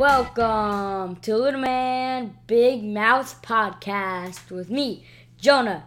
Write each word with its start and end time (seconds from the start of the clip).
Welcome 0.00 1.16
to 1.16 1.36
Little 1.36 1.60
Man 1.60 2.38
Big 2.46 2.82
Mouth 2.82 3.42
Podcast 3.42 4.50
with 4.50 4.70
me, 4.70 5.04
Jonah. 5.36 5.84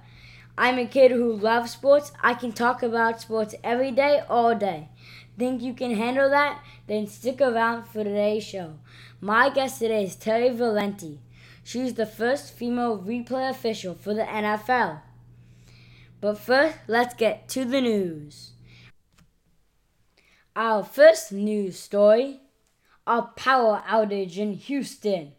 I'm 0.56 0.78
a 0.78 0.86
kid 0.86 1.10
who 1.10 1.34
loves 1.34 1.72
sports. 1.72 2.12
I 2.22 2.36
can 2.36 2.52
talk 2.52 2.84
about 2.84 3.22
sports 3.22 3.56
every 3.64 3.90
day, 3.90 4.22
all 4.30 4.54
day. 4.54 4.90
Think 5.36 5.64
you 5.64 5.74
can 5.74 5.96
handle 5.96 6.30
that? 6.30 6.64
Then 6.86 7.08
stick 7.08 7.42
around 7.42 7.86
for 7.86 8.04
today's 8.04 8.44
show. 8.44 8.76
My 9.20 9.50
guest 9.50 9.80
today 9.80 10.04
is 10.04 10.16
Terri 10.16 10.56
Valenti. 10.56 11.20
She's 11.64 11.96
the 11.96 12.06
first 12.06 12.54
female 12.54 13.00
replay 13.00 13.50
official 13.50 13.96
for 13.96 14.14
the 14.14 14.26
NFL. 14.26 15.02
But 16.22 16.38
first, 16.38 16.78
let's 16.88 17.16
get 17.16 17.48
to 17.48 17.66
the 17.66 17.82
news. 17.82 18.52
Our 20.56 20.84
first 20.84 21.32
news 21.32 21.80
story 21.80 22.42
a 23.06 23.22
power 23.22 23.84
outage 23.88 24.38
in 24.38 24.54
Houston. 24.54 25.34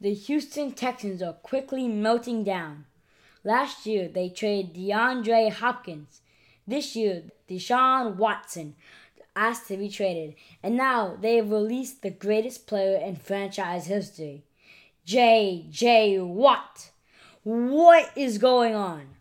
The 0.00 0.14
Houston 0.14 0.72
Texans 0.72 1.22
are 1.22 1.32
quickly 1.32 1.88
melting 1.88 2.44
down. 2.44 2.86
Last 3.42 3.86
year, 3.86 4.08
they 4.08 4.28
traded 4.28 4.74
DeAndre 4.74 5.50
Hopkins. 5.50 6.20
This 6.66 6.94
year, 6.94 7.24
Deshaun 7.48 8.16
Watson 8.16 8.76
asked 9.34 9.68
to 9.68 9.76
be 9.76 9.88
traded. 9.88 10.34
And 10.62 10.76
now 10.76 11.16
they 11.20 11.36
have 11.36 11.50
released 11.50 12.02
the 12.02 12.10
greatest 12.10 12.66
player 12.66 12.98
in 12.98 13.16
franchise 13.16 13.86
history, 13.86 14.44
J.J. 15.04 16.20
Watt. 16.20 16.90
What 17.42 18.10
is 18.14 18.36
going 18.36 18.74
on? 18.74 19.16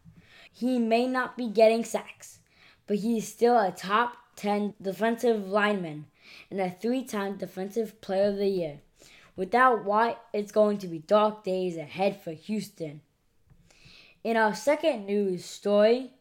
He 0.51 0.79
may 0.79 1.07
not 1.07 1.37
be 1.37 1.47
getting 1.47 1.85
sacks, 1.85 2.39
but 2.87 2.97
he 2.97 3.19
is 3.19 3.27
still 3.27 3.57
a 3.57 3.71
top 3.71 4.17
10 4.35 4.73
defensive 4.81 5.47
lineman 5.47 6.07
and 6.49 6.59
a 6.59 6.69
three 6.69 7.03
time 7.03 7.37
Defensive 7.37 8.01
Player 8.01 8.29
of 8.29 8.37
the 8.37 8.47
Year. 8.47 8.79
Without 9.35 9.85
Watt, 9.85 10.21
it's 10.33 10.51
going 10.51 10.77
to 10.79 10.87
be 10.87 10.99
dark 10.99 11.43
days 11.43 11.77
ahead 11.77 12.21
for 12.21 12.31
Houston. 12.31 13.01
In 14.23 14.35
our 14.35 14.53
second 14.53 15.05
news 15.05 15.45
story, 15.45 16.11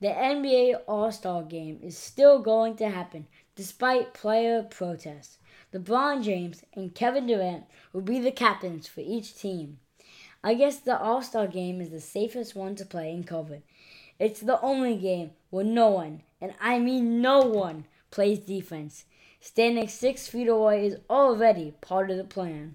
the 0.00 0.08
NBA 0.08 0.82
All 0.86 1.10
Star 1.10 1.42
game 1.42 1.80
is 1.82 1.96
still 1.96 2.40
going 2.40 2.76
to 2.76 2.90
happen 2.90 3.26
despite 3.56 4.14
player 4.14 4.62
protests. 4.62 5.38
LeBron 5.74 6.22
James 6.22 6.62
and 6.74 6.94
Kevin 6.94 7.26
Durant 7.26 7.64
will 7.92 8.02
be 8.02 8.20
the 8.20 8.30
captains 8.30 8.86
for 8.86 9.00
each 9.00 9.36
team. 9.36 9.78
I 10.44 10.54
guess 10.54 10.78
the 10.78 10.98
All 10.98 11.22
Star 11.22 11.46
game 11.46 11.80
is 11.80 11.90
the 11.90 12.00
safest 12.00 12.54
one 12.54 12.76
to 12.76 12.84
play 12.84 13.10
in 13.12 13.24
COVID. 13.24 13.62
It's 14.18 14.40
the 14.40 14.60
only 14.60 14.96
game 14.96 15.32
where 15.50 15.64
no 15.64 15.88
one, 15.88 16.22
and 16.40 16.54
I 16.60 16.78
mean 16.78 17.20
no 17.20 17.40
one, 17.40 17.84
plays 18.10 18.38
defense. 18.38 19.04
Standing 19.40 19.88
six 19.88 20.26
feet 20.26 20.48
away 20.48 20.86
is 20.86 20.96
already 21.08 21.74
part 21.80 22.10
of 22.10 22.16
the 22.16 22.24
plan. 22.24 22.74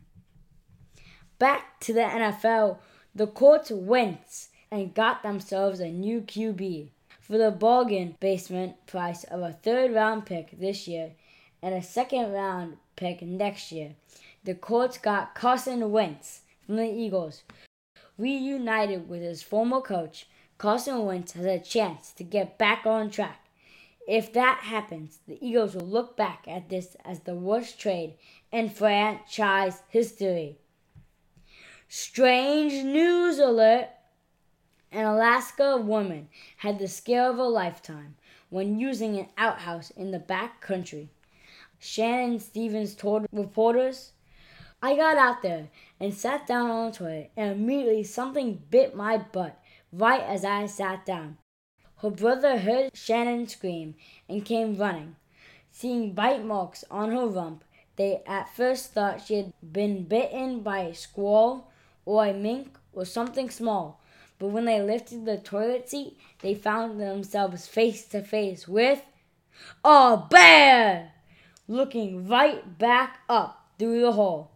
Back 1.38 1.80
to 1.82 1.94
the 1.94 2.02
NFL, 2.02 2.78
the 3.14 3.28
Colts 3.28 3.70
went 3.70 4.48
and 4.72 4.94
got 4.94 5.24
themselves 5.24 5.80
a 5.80 5.90
new 5.90 6.22
QB 6.22 6.90
for 7.20 7.38
the 7.38 7.52
bargain 7.52 8.16
basement 8.20 8.86
price 8.86 9.24
of 9.26 9.42
a 9.42 9.52
third 9.52 9.94
round 9.94 10.26
pick 10.26 10.58
this 10.58 10.88
year 10.88 11.12
and 11.62 11.76
a 11.76 11.82
second 11.82 12.32
round 12.32 12.78
pick 12.96 13.22
next 13.22 13.72
year. 13.72 13.96
The 14.44 14.56
Colts 14.56 14.98
got 14.98 15.36
Carson 15.36 15.92
Wentz 15.92 16.42
from 16.66 16.78
the 16.78 16.90
Eagles. 16.90 17.44
Reunited 18.18 19.10
with 19.10 19.22
his 19.22 19.44
former 19.44 19.82
coach, 19.82 20.28
Carson 20.58 21.06
Wentz 21.06 21.34
has 21.34 21.46
a 21.46 21.60
chance 21.60 22.12
to 22.14 22.24
get 22.24 22.58
back 22.58 22.86
on 22.86 23.10
track 23.10 23.43
if 24.08 24.34
that 24.34 24.60
happens, 24.64 25.20
the 25.28 25.38
Eagles 25.46 25.76
will 25.76 25.88
look 25.88 26.18
back 26.18 26.46
at 26.48 26.70
this 26.70 26.96
as 27.06 27.22
the 27.22 27.36
worst 27.36 27.80
trade 27.80 28.16
in 28.52 28.70
franchise 28.70 29.82
history. 29.90 30.58
Strange 31.88 32.84
news 32.84 33.40
alert! 33.40 33.90
An 34.92 35.06
Alaska 35.06 35.78
woman 35.78 36.30
had 36.58 36.80
the 36.80 36.88
scare 36.88 37.30
of 37.30 37.40
a 37.40 37.44
lifetime 37.44 38.16
when 38.50 38.80
using 38.80 39.18
an 39.18 39.28
outhouse 39.38 39.90
in 39.92 40.12
the 40.12 40.20
back 40.20 40.62
country. 40.62 41.10
Shannon 41.80 42.40
Stevens 42.40 42.94
told 42.94 43.26
reporters, 43.32 44.12
I 44.82 44.96
got 44.96 45.18
out 45.18 45.42
there 45.42 45.70
and 46.00 46.14
sat 46.14 46.46
down 46.46 46.70
on 46.70 46.92
the 46.92 46.98
toilet, 46.98 47.32
and 47.38 47.54
immediately 47.54 48.04
something 48.04 48.62
bit 48.70 48.96
my 48.96 49.18
butt 49.18 49.60
right 49.92 50.22
as 50.22 50.44
I 50.44 50.66
sat 50.66 51.06
down. 51.06 51.38
Her 52.04 52.10
brother 52.10 52.58
heard 52.58 52.92
Shannon 52.94 53.48
scream 53.48 53.96
and 54.28 54.44
came 54.44 54.76
running. 54.76 55.16
Seeing 55.72 56.12
bite 56.12 56.44
marks 56.44 56.84
on 56.92 57.12
her 57.12 57.26
rump, 57.26 57.64
they 57.96 58.22
at 58.28 58.54
first 58.54 58.92
thought 58.92 59.26
she 59.26 59.36
had 59.36 59.54
been 59.72 60.04
bitten 60.04 60.60
by 60.60 60.80
a 60.80 60.96
squirrel 60.96 61.72
or 62.04 62.26
a 62.26 62.34
mink 62.34 62.78
or 62.92 63.06
something 63.06 63.50
small. 63.50 64.02
But 64.38 64.50
when 64.50 64.66
they 64.66 64.82
lifted 64.82 65.24
the 65.24 65.38
toilet 65.38 65.90
seat, 65.90 66.20
they 66.42 66.56
found 66.56 67.00
themselves 67.00 67.68
face 67.68 68.06
to 68.08 68.22
face 68.22 68.68
with 68.68 69.02
a 69.86 70.22
bear 70.30 71.14
looking 71.70 72.28
right 72.28 72.78
back 72.78 73.20
up 73.30 73.70
through 73.80 74.02
the 74.02 74.12
hole. 74.12 74.52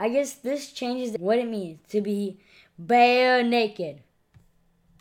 I 0.00 0.08
guess 0.08 0.34
this 0.34 0.72
changes 0.72 1.16
what 1.16 1.38
it 1.38 1.48
means 1.48 1.78
to 1.90 2.00
be 2.00 2.40
bare 2.76 3.44
naked. 3.44 4.02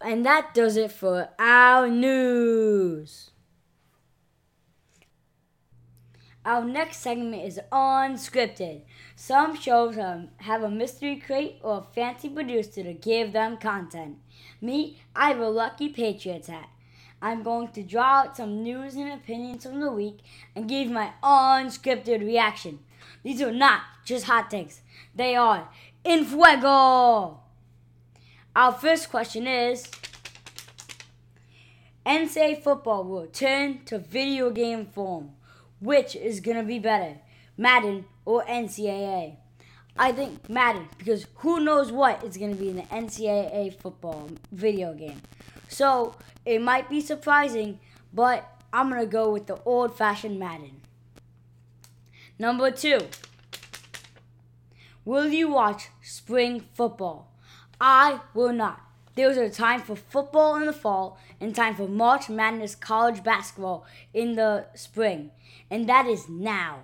And 0.01 0.25
that 0.25 0.53
does 0.53 0.77
it 0.77 0.91
for 0.91 1.29
our 1.39 1.87
news. 1.87 3.31
Our 6.45 6.63
next 6.63 6.97
segment 6.99 7.43
is 7.43 7.59
unscripted. 7.73 8.83
Some 9.17 9.55
shows 9.55 9.97
um, 9.97 10.29
have 10.37 10.63
a 10.63 10.69
mystery 10.69 11.17
crate 11.17 11.57
or 11.61 11.79
a 11.79 11.93
fancy 11.93 12.29
producer 12.29 12.83
to 12.83 12.93
give 12.93 13.33
them 13.33 13.57
content. 13.57 14.19
Me, 14.61 15.01
I 15.13 15.29
have 15.29 15.39
a 15.39 15.49
lucky 15.49 15.89
Patriots 15.89 16.47
hat. 16.47 16.69
I'm 17.21 17.43
going 17.43 17.69
to 17.69 17.83
draw 17.83 18.21
out 18.21 18.37
some 18.37 18.63
news 18.63 18.95
and 18.95 19.11
opinions 19.11 19.65
from 19.65 19.81
the 19.81 19.91
week 19.91 20.19
and 20.55 20.69
give 20.69 20.89
my 20.89 21.11
unscripted 21.23 22.21
reaction. 22.21 22.79
These 23.23 23.41
are 23.41 23.51
not 23.51 23.81
just 24.05 24.25
hot 24.25 24.49
takes, 24.49 24.81
they 25.13 25.35
are 25.35 25.67
in 26.03 26.23
fuego! 26.23 27.41
Our 28.57 28.71
first 28.71 29.11
question 29.11 29.45
is 29.45 29.87
NCAA 32.03 32.63
football 32.63 33.03
will 33.03 33.27
turn 33.27 33.85
to 33.85 33.99
video 33.99 34.49
game 34.49 34.87
form. 34.87 35.33
Which 35.79 36.15
is 36.15 36.39
going 36.39 36.57
to 36.57 36.63
be 36.63 36.79
better, 36.79 37.19
Madden 37.55 38.05
or 38.25 38.43
NCAA? 38.45 39.35
I 39.95 40.11
think 40.11 40.49
Madden 40.49 40.87
because 40.97 41.27
who 41.35 41.59
knows 41.59 41.91
what 41.91 42.23
is 42.23 42.35
going 42.35 42.55
to 42.55 42.59
be 42.59 42.69
in 42.69 42.77
the 42.77 42.81
NCAA 42.81 43.79
football 43.79 44.27
video 44.51 44.95
game. 44.95 45.21
So 45.67 46.15
it 46.43 46.59
might 46.59 46.89
be 46.89 46.99
surprising, 46.99 47.79
but 48.11 48.43
I'm 48.73 48.89
going 48.89 49.01
to 49.01 49.05
go 49.05 49.31
with 49.31 49.45
the 49.45 49.61
old 49.65 49.95
fashioned 49.95 50.39
Madden. 50.39 50.81
Number 52.39 52.71
two, 52.71 53.01
will 55.05 55.27
you 55.27 55.47
watch 55.51 55.89
spring 56.01 56.65
football? 56.73 57.36
I 57.79 58.21
will 58.33 58.53
not. 58.53 58.81
There's 59.15 59.37
a 59.37 59.49
time 59.49 59.81
for 59.81 59.95
football 59.95 60.55
in 60.57 60.65
the 60.65 60.73
fall 60.73 61.17
and 61.41 61.55
time 61.55 61.75
for 61.75 61.87
March 61.87 62.29
Madness 62.29 62.75
college 62.75 63.23
basketball 63.23 63.85
in 64.13 64.35
the 64.35 64.67
spring. 64.75 65.31
And 65.71 65.89
that 65.89 66.05
is 66.05 66.29
now. 66.29 66.81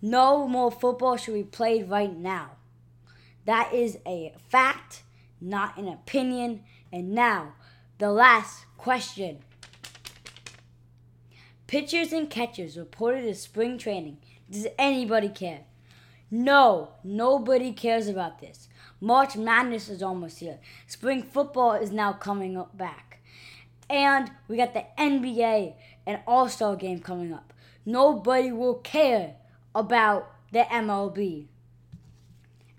No 0.00 0.46
more 0.46 0.70
football 0.70 1.16
should 1.16 1.34
be 1.34 1.42
played 1.42 1.90
right 1.90 2.16
now. 2.16 2.52
That 3.46 3.72
is 3.72 3.98
a 4.06 4.32
fact, 4.48 5.02
not 5.40 5.76
an 5.76 5.88
opinion. 5.88 6.62
And 6.92 7.12
now, 7.12 7.54
the 7.98 8.12
last 8.12 8.66
question. 8.76 9.38
Pitchers 11.66 12.12
and 12.12 12.30
catchers 12.30 12.76
reported 12.76 13.22
to 13.22 13.34
spring 13.34 13.76
training. 13.76 14.18
Does 14.48 14.68
anybody 14.78 15.28
care? 15.28 15.62
No, 16.30 16.90
nobody 17.02 17.72
cares 17.72 18.06
about 18.06 18.40
this. 18.40 18.65
March 19.06 19.36
Madness 19.36 19.88
is 19.88 20.02
almost 20.02 20.40
here. 20.40 20.58
Spring 20.88 21.22
football 21.22 21.74
is 21.74 21.92
now 21.92 22.12
coming 22.12 22.56
up 22.56 22.76
back. 22.76 23.20
And 23.88 24.32
we 24.48 24.56
got 24.56 24.74
the 24.74 24.84
NBA 24.98 25.74
and 26.04 26.18
All 26.26 26.48
Star 26.48 26.74
game 26.74 26.98
coming 26.98 27.32
up. 27.32 27.52
Nobody 27.84 28.50
will 28.50 28.74
care 28.74 29.36
about 29.76 30.28
the 30.50 30.64
MLB. 30.64 31.46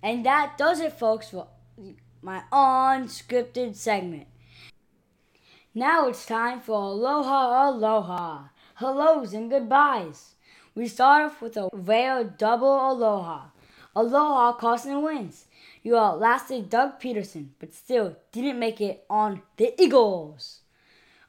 And 0.04 0.26
that 0.26 0.58
does 0.58 0.82
it, 0.82 1.00
folks, 1.00 1.30
for 1.30 1.48
my 2.22 2.44
unscripted 2.52 3.78
segment. 3.78 4.28
Now 5.74 6.10
it's 6.10 6.26
time 6.26 6.60
for 6.60 6.76
Aloha 6.76 7.70
Aloha. 7.70 8.50
Hellos 8.76 9.34
and 9.34 9.50
goodbyes. 9.50 10.36
We 10.76 10.90
start 10.90 11.24
off 11.24 11.42
with 11.42 11.56
a 11.56 11.70
rare 11.72 12.26
double 12.26 12.92
aloha. 12.92 13.52
Aloha 13.96 14.52
Carson 14.58 15.02
Wentz. 15.02 15.47
You 15.84 15.98
outlasted 15.98 16.70
Doug 16.70 17.00
Pederson, 17.00 17.50
but 17.60 17.74
still 17.74 18.18
didn't 18.32 18.60
make 18.60 18.82
it 18.82 19.06
on 19.10 19.42
the 19.58 19.74
Eagles. 19.82 20.62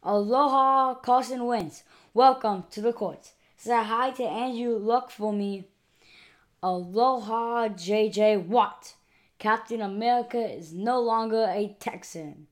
Aloha 0.03 0.95
Carson 0.95 1.45
Wentz. 1.45 1.83
Welcome 2.15 2.65
to 2.71 2.81
the 2.81 2.93
Colts. 2.93 3.33
Say 3.56 3.83
hi 3.83 4.11
to 4.12 4.23
Andrew 4.25 4.79
Luck 4.79 5.11
for 5.11 5.33
me. 5.33 5.69
Aloha 6.62 7.69
JJ 7.69 8.47
Watt. 8.47 8.95
Captain 9.39 9.81
America 9.81 10.39
is 10.39 10.73
no 10.73 11.00
longer 11.00 11.47
a 11.49 11.77
Texan. 11.79 12.47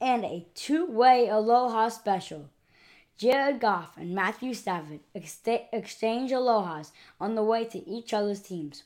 And 0.00 0.24
a 0.24 0.46
two 0.54 0.86
way 0.86 1.28
Aloha 1.28 1.88
special. 1.88 2.48
Jared 3.18 3.58
Goff 3.60 3.96
and 3.96 4.14
Matthew 4.14 4.54
Stafford 4.54 5.00
exchange 5.12 6.30
alohas 6.30 6.92
on 7.20 7.34
the 7.34 7.42
way 7.42 7.64
to 7.64 7.86
each 7.88 8.14
other's 8.14 8.40
teams. 8.40 8.84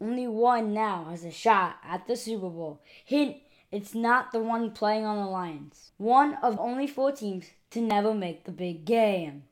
Only 0.00 0.26
one 0.26 0.72
now 0.72 1.06
has 1.10 1.24
a 1.24 1.30
shot 1.30 1.76
at 1.84 2.06
the 2.06 2.16
Super 2.16 2.48
Bowl. 2.48 2.80
Hint, 3.04 3.36
it's 3.70 3.94
not 3.94 4.32
the 4.32 4.40
one 4.40 4.70
playing 4.70 5.04
on 5.04 5.18
the 5.18 5.30
Lions. 5.30 5.92
One 5.96 6.36
of 6.42 6.58
only 6.58 6.86
four 6.86 7.12
teams 7.12 7.46
to 7.70 7.80
never 7.80 8.14
make 8.14 8.44
the 8.44 8.52
big 8.52 8.84
game. 8.84 9.44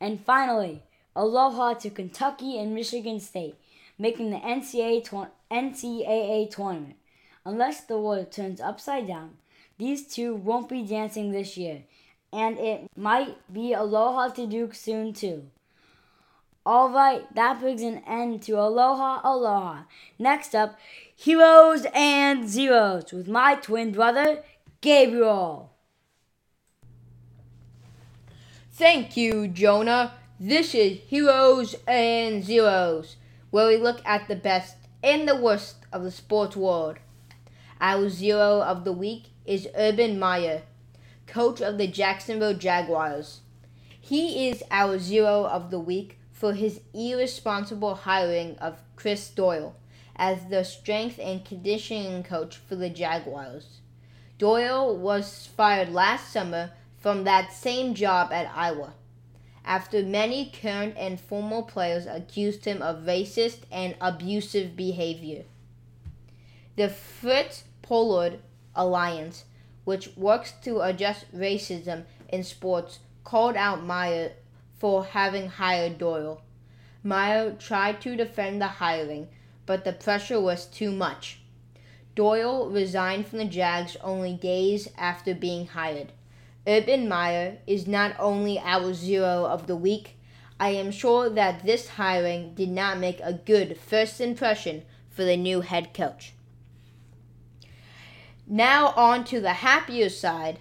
And 0.00 0.24
finally, 0.24 0.82
aloha 1.16 1.74
to 1.74 1.90
Kentucky 1.90 2.58
and 2.58 2.74
Michigan 2.74 3.20
State, 3.20 3.56
making 3.98 4.30
the 4.30 4.38
NCAA, 4.38 5.04
tw- 5.04 5.32
NCAA 5.50 6.50
tournament. 6.50 6.96
Unless 7.44 7.82
the 7.82 7.98
world 7.98 8.30
turns 8.30 8.60
upside 8.60 9.06
down, 9.06 9.38
these 9.78 10.06
two 10.06 10.34
won't 10.34 10.68
be 10.68 10.82
dancing 10.82 11.30
this 11.30 11.56
year 11.56 11.84
and 12.32 12.58
it 12.58 12.90
might 12.96 13.36
be 13.52 13.72
Aloha 13.72 14.28
to 14.28 14.46
Duke 14.46 14.74
soon 14.74 15.12
too. 15.12 15.50
Alright, 16.68 17.34
that 17.34 17.60
brings 17.60 17.80
an 17.80 18.02
end 18.06 18.42
to 18.42 18.60
Aloha 18.60 19.22
Aloha. 19.24 19.84
Next 20.18 20.54
up, 20.54 20.78
Heroes 21.16 21.86
and 21.94 22.46
Zeros 22.46 23.10
with 23.10 23.26
my 23.26 23.54
twin 23.54 23.90
brother, 23.90 24.42
Gabriel. 24.82 25.72
Thank 28.70 29.16
you, 29.16 29.48
Jonah. 29.48 30.12
This 30.38 30.74
is 30.74 30.98
Heroes 31.06 31.74
and 31.86 32.44
Zeros, 32.44 33.16
where 33.48 33.68
we 33.68 33.78
look 33.78 34.02
at 34.04 34.28
the 34.28 34.36
best 34.36 34.76
and 35.02 35.26
the 35.26 35.36
worst 35.36 35.76
of 35.90 36.02
the 36.02 36.10
sports 36.10 36.54
world. 36.54 36.98
Our 37.80 38.10
zero 38.10 38.60
of 38.60 38.84
the 38.84 38.92
week 38.92 39.28
is 39.46 39.68
Urban 39.74 40.18
Meyer, 40.18 40.64
coach 41.26 41.62
of 41.62 41.78
the 41.78 41.86
Jacksonville 41.86 42.58
Jaguars. 42.58 43.40
He 43.98 44.50
is 44.50 44.62
our 44.70 44.98
zero 44.98 45.46
of 45.46 45.70
the 45.70 45.80
week 45.80 46.17
for 46.38 46.54
his 46.54 46.80
irresponsible 46.94 47.94
hiring 47.94 48.56
of 48.58 48.80
Chris 48.96 49.28
Doyle 49.30 49.74
as 50.16 50.46
the 50.50 50.64
strength 50.64 51.18
and 51.20 51.44
conditioning 51.44 52.22
coach 52.22 52.56
for 52.56 52.76
the 52.76 52.90
Jaguars. 52.90 53.80
Doyle 54.38 54.96
was 54.96 55.48
fired 55.56 55.88
last 55.88 56.32
summer 56.32 56.72
from 56.96 57.24
that 57.24 57.52
same 57.52 57.94
job 57.94 58.32
at 58.32 58.50
Iowa 58.54 58.94
after 59.64 60.02
many 60.02 60.50
current 60.50 60.94
and 60.96 61.20
former 61.20 61.62
players 61.62 62.06
accused 62.06 62.64
him 62.64 62.80
of 62.82 63.04
racist 63.04 63.60
and 63.70 63.94
abusive 64.00 64.76
behavior. 64.76 65.44
The 66.76 66.88
Fritz 66.88 67.64
Pollard 67.82 68.38
Alliance 68.74 69.44
which 69.88 70.14
works 70.18 70.52
to 70.60 70.82
address 70.82 71.24
racism 71.34 72.04
in 72.28 72.44
sports, 72.44 72.98
called 73.24 73.56
out 73.56 73.82
Meyer 73.82 74.32
for 74.78 75.04
having 75.04 75.48
hired 75.48 75.98
Doyle. 75.98 76.42
Meyer 77.02 77.52
tried 77.52 78.00
to 78.02 78.16
defend 78.16 78.60
the 78.60 78.66
hiring, 78.66 79.28
but 79.66 79.84
the 79.84 79.92
pressure 79.92 80.40
was 80.40 80.66
too 80.66 80.90
much. 80.90 81.40
Doyle 82.14 82.68
resigned 82.68 83.26
from 83.26 83.38
the 83.38 83.44
Jags 83.44 83.96
only 84.02 84.34
days 84.34 84.88
after 84.98 85.34
being 85.34 85.68
hired. 85.68 86.12
Urban 86.66 87.08
Meyer 87.08 87.58
is 87.66 87.86
not 87.86 88.14
only 88.18 88.58
our 88.58 88.92
zero 88.92 89.46
of 89.46 89.66
the 89.66 89.76
week, 89.76 90.16
I 90.60 90.70
am 90.70 90.90
sure 90.90 91.30
that 91.30 91.64
this 91.64 91.90
hiring 91.90 92.54
did 92.54 92.68
not 92.68 92.98
make 92.98 93.20
a 93.20 93.32
good 93.32 93.78
first 93.78 94.20
impression 94.20 94.82
for 95.08 95.24
the 95.24 95.36
new 95.36 95.60
head 95.60 95.94
coach. 95.94 96.32
Now, 98.46 98.88
on 98.96 99.24
to 99.26 99.40
the 99.40 99.52
happier 99.52 100.08
side 100.08 100.58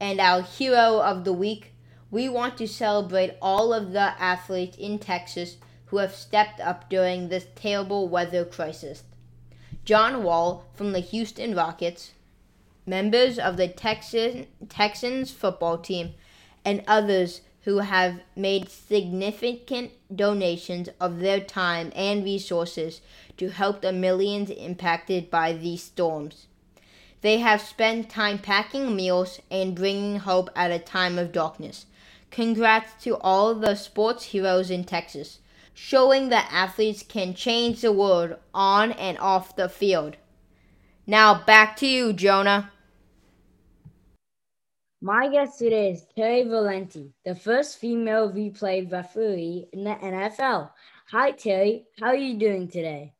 and 0.00 0.20
our 0.20 0.42
hero 0.42 1.00
of 1.00 1.24
the 1.24 1.32
week. 1.32 1.69
We 2.10 2.28
want 2.28 2.56
to 2.58 2.66
celebrate 2.66 3.36
all 3.40 3.72
of 3.72 3.92
the 3.92 4.20
athletes 4.20 4.76
in 4.76 4.98
Texas 4.98 5.56
who 5.86 5.98
have 5.98 6.14
stepped 6.14 6.60
up 6.60 6.90
during 6.90 7.28
this 7.28 7.46
terrible 7.54 8.08
weather 8.08 8.44
crisis. 8.44 9.04
John 9.84 10.22
Wall 10.22 10.64
from 10.74 10.92
the 10.92 11.00
Houston 11.00 11.54
Rockets, 11.54 12.12
members 12.86 13.38
of 13.38 13.56
the 13.56 13.68
Texan, 13.68 14.46
Texans 14.68 15.30
football 15.30 15.78
team, 15.78 16.14
and 16.64 16.82
others 16.86 17.42
who 17.62 17.78
have 17.78 18.20
made 18.34 18.68
significant 18.68 19.92
donations 20.14 20.88
of 20.98 21.20
their 21.20 21.40
time 21.40 21.92
and 21.94 22.24
resources 22.24 23.00
to 23.36 23.50
help 23.50 23.82
the 23.82 23.92
millions 23.92 24.50
impacted 24.50 25.30
by 25.30 25.52
these 25.52 25.82
storms. 25.82 26.46
They 27.20 27.38
have 27.38 27.60
spent 27.60 28.08
time 28.08 28.38
packing 28.38 28.96
meals 28.96 29.40
and 29.50 29.74
bringing 29.74 30.20
hope 30.20 30.48
at 30.56 30.70
a 30.70 30.78
time 30.78 31.18
of 31.18 31.32
darkness. 31.32 31.86
Congrats 32.30 33.02
to 33.02 33.16
all 33.18 33.54
the 33.54 33.74
sports 33.74 34.24
heroes 34.26 34.70
in 34.70 34.84
Texas, 34.84 35.40
showing 35.74 36.28
that 36.28 36.48
athletes 36.52 37.02
can 37.02 37.34
change 37.34 37.80
the 37.80 37.92
world 37.92 38.36
on 38.54 38.92
and 38.92 39.18
off 39.18 39.56
the 39.56 39.68
field. 39.68 40.16
Now 41.06 41.42
back 41.44 41.76
to 41.78 41.86
you, 41.86 42.12
Jonah. 42.12 42.70
My 45.02 45.28
guest 45.28 45.58
today 45.58 45.92
is 45.92 46.04
Terri 46.16 46.46
Valenti, 46.46 47.14
the 47.24 47.34
first 47.34 47.78
female 47.78 48.30
replay 48.30 48.90
referee 48.90 49.66
in 49.72 49.84
the 49.84 49.94
NFL. 49.94 50.70
Hi, 51.10 51.32
Terri. 51.32 51.84
How 51.98 52.08
are 52.08 52.14
you 52.14 52.38
doing 52.38 52.68
today? 52.68 53.14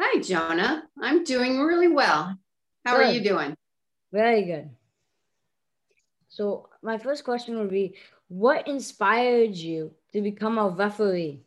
Hi, 0.00 0.20
Jonah. 0.20 0.88
I'm 1.00 1.24
doing 1.24 1.60
really 1.60 1.88
well. 1.88 2.36
How 2.84 2.96
good. 2.96 3.06
are 3.06 3.12
you 3.12 3.22
doing? 3.22 3.54
Very 4.12 4.42
good. 4.42 4.70
So, 6.28 6.68
my 6.82 6.98
first 6.98 7.24
question 7.24 7.58
would 7.58 7.70
be 7.70 7.94
What 8.28 8.68
inspired 8.68 9.54
you 9.54 9.92
to 10.12 10.20
become 10.20 10.58
a 10.58 10.68
referee? 10.68 11.42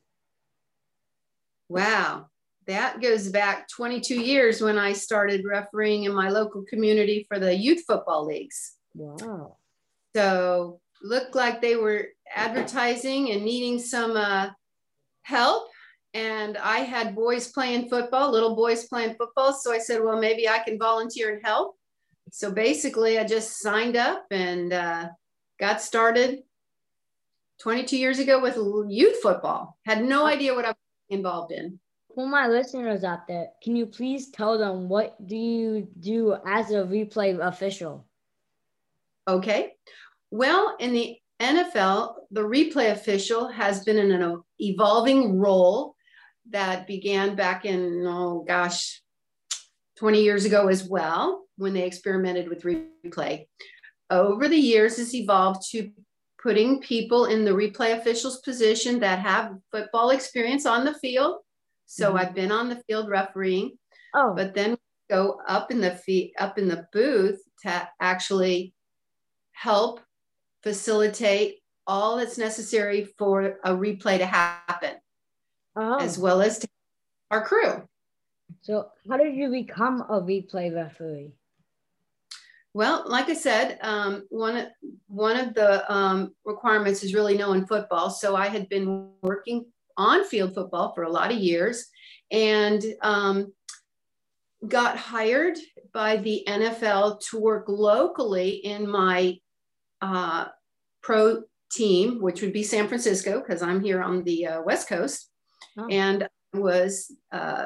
Wow, 1.69 2.27
that 2.67 3.01
goes 3.01 3.29
back 3.29 3.67
22 3.69 4.19
years 4.19 4.61
when 4.61 4.77
I 4.77 4.93
started 4.93 5.45
refereeing 5.45 6.03
in 6.03 6.13
my 6.13 6.29
local 6.29 6.63
community 6.63 7.25
for 7.27 7.39
the 7.39 7.55
youth 7.55 7.83
football 7.87 8.25
leagues. 8.25 8.73
Wow. 8.93 9.57
So, 10.15 10.81
looked 11.01 11.35
like 11.35 11.61
they 11.61 11.75
were 11.75 12.09
advertising 12.35 13.31
and 13.31 13.43
needing 13.43 13.79
some 13.79 14.17
uh, 14.17 14.49
help 15.23 15.71
and 16.13 16.57
I 16.57 16.79
had 16.79 17.15
boys 17.15 17.47
playing 17.51 17.89
football, 17.89 18.31
little 18.31 18.55
boys 18.55 18.85
playing 18.87 19.15
football. 19.15 19.53
So 19.53 19.71
I 19.71 19.79
said, 19.79 20.03
well, 20.03 20.19
maybe 20.19 20.47
I 20.49 20.59
can 20.59 20.77
volunteer 20.77 21.33
and 21.33 21.41
help. 21.43 21.77
So 22.31 22.51
basically, 22.51 23.17
I 23.17 23.23
just 23.23 23.59
signed 23.59 23.95
up 23.95 24.25
and 24.29 24.73
uh, 24.73 25.09
got 25.59 25.81
started 25.81 26.39
22 27.61 27.97
years 27.97 28.17
ago 28.17 28.41
with 28.41 28.57
youth 28.89 29.21
football. 29.21 29.77
Had 29.85 30.03
no 30.03 30.23
oh. 30.23 30.27
idea 30.27 30.55
what 30.55 30.65
I 30.65 30.69
was 30.69 30.77
involved 31.09 31.51
in. 31.51 31.79
For 32.15 32.27
my 32.27 32.47
listeners 32.47 33.03
out 33.03 33.27
there, 33.27 33.49
can 33.63 33.75
you 33.75 33.85
please 33.85 34.31
tell 34.31 34.57
them 34.57 34.89
what 34.89 35.15
do 35.25 35.37
you 35.37 35.87
do 35.99 36.35
as 36.45 36.71
a 36.71 36.83
replay 36.83 37.39
official? 37.39 38.05
Okay. 39.27 39.73
Well, 40.31 40.75
in 40.79 40.91
the 40.91 41.17
NFL, 41.39 42.15
the 42.31 42.41
replay 42.41 42.91
official 42.91 43.47
has 43.47 43.83
been 43.83 43.97
in 43.97 44.11
an 44.11 44.41
evolving 44.59 45.39
role 45.39 45.95
that 46.49 46.87
began 46.87 47.35
back 47.35 47.65
in, 47.65 48.03
oh 48.07 48.43
gosh, 48.45 49.01
20 49.97 50.21
years 50.21 50.45
ago 50.45 50.67
as 50.67 50.83
well, 50.83 51.43
when 51.57 51.73
they 51.73 51.85
experimented 51.85 52.49
with 52.49 52.63
replay. 52.63 53.45
Over 54.09 54.49
the 54.49 54.57
years, 54.57 54.99
it's 54.99 55.13
evolved 55.13 55.69
to 55.71 55.91
putting 56.41 56.81
people 56.81 57.25
in 57.25 57.45
the 57.45 57.51
replay 57.51 57.97
officials 57.97 58.39
position 58.39 58.99
that 58.99 59.19
have 59.19 59.55
football 59.71 60.09
experience 60.09 60.65
on 60.65 60.83
the 60.83 60.93
field. 60.95 61.37
So 61.85 62.09
mm-hmm. 62.09 62.17
I've 62.17 62.33
been 62.33 62.51
on 62.51 62.69
the 62.69 62.81
field 62.87 63.09
refereeing, 63.09 63.77
oh. 64.15 64.33
but 64.35 64.53
then 64.53 64.77
go 65.09 65.39
up 65.47 65.71
in 65.71 65.81
the 65.81 65.91
feet, 65.91 66.33
up 66.39 66.57
in 66.57 66.67
the 66.67 66.87
booth 66.91 67.41
to 67.63 67.87
actually 67.99 68.73
help 69.51 69.99
facilitate 70.63 71.57
all 71.85 72.17
that's 72.17 72.37
necessary 72.37 73.05
for 73.17 73.59
a 73.63 73.71
replay 73.71 74.17
to 74.17 74.25
happen 74.25 74.95
oh. 75.75 75.99
as 75.99 76.17
well 76.17 76.41
as 76.41 76.65
our 77.29 77.43
crew. 77.43 77.83
So, 78.61 78.89
how 79.09 79.17
did 79.17 79.35
you 79.35 79.49
become 79.49 80.01
a 80.01 80.21
replay 80.21 80.73
referee? 80.73 81.33
Well, 82.73 83.03
like 83.05 83.29
I 83.29 83.33
said, 83.33 83.79
um, 83.81 84.25
one 84.29 84.67
one 85.07 85.37
of 85.37 85.53
the 85.53 85.91
um, 85.91 86.33
requirements 86.45 87.03
is 87.03 87.13
really 87.13 87.37
knowing 87.37 87.65
football. 87.65 88.09
So 88.09 88.35
I 88.35 88.47
had 88.47 88.69
been 88.69 89.09
working 89.21 89.65
on 89.97 90.23
field 90.23 90.53
football 90.53 90.93
for 90.93 91.03
a 91.03 91.11
lot 91.11 91.31
of 91.31 91.37
years, 91.37 91.89
and 92.31 92.81
um, 93.01 93.53
got 94.67 94.97
hired 94.97 95.57
by 95.93 96.17
the 96.17 96.43
NFL 96.47 97.19
to 97.29 97.39
work 97.39 97.65
locally 97.67 98.51
in 98.51 98.89
my 98.89 99.37
uh, 100.01 100.45
pro 101.01 101.43
team, 101.71 102.21
which 102.21 102.41
would 102.41 102.53
be 102.53 102.63
San 102.63 102.87
Francisco, 102.87 103.39
because 103.39 103.61
I'm 103.61 103.81
here 103.81 104.01
on 104.01 104.23
the 104.23 104.47
uh, 104.47 104.61
West 104.61 104.87
Coast. 104.87 105.29
Oh. 105.77 105.87
And 105.89 106.27
was 106.53 107.15
uh, 107.31 107.65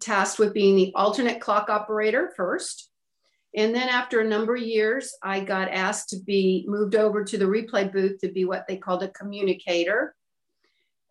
tasked 0.00 0.38
with 0.38 0.52
being 0.52 0.76
the 0.76 0.92
alternate 0.94 1.40
clock 1.40 1.70
operator 1.70 2.32
first. 2.36 2.89
And 3.56 3.74
then 3.74 3.88
after 3.88 4.20
a 4.20 4.28
number 4.28 4.54
of 4.54 4.62
years, 4.62 5.14
I 5.22 5.40
got 5.40 5.70
asked 5.70 6.10
to 6.10 6.20
be 6.20 6.64
moved 6.68 6.94
over 6.94 7.24
to 7.24 7.36
the 7.36 7.46
replay 7.46 7.92
booth 7.92 8.20
to 8.20 8.30
be 8.30 8.44
what 8.44 8.66
they 8.68 8.76
called 8.76 9.02
a 9.02 9.08
communicator. 9.08 10.14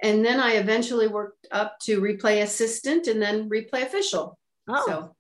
And 0.02 0.24
then 0.24 0.40
I 0.40 0.54
eventually 0.54 1.08
worked 1.08 1.48
up 1.52 1.78
to 1.82 2.00
replay 2.00 2.42
assistant 2.42 3.08
and 3.08 3.22
then 3.22 3.50
replay 3.50 3.84
official. 3.84 4.40
Oh. 4.70 4.84
So 4.88 5.16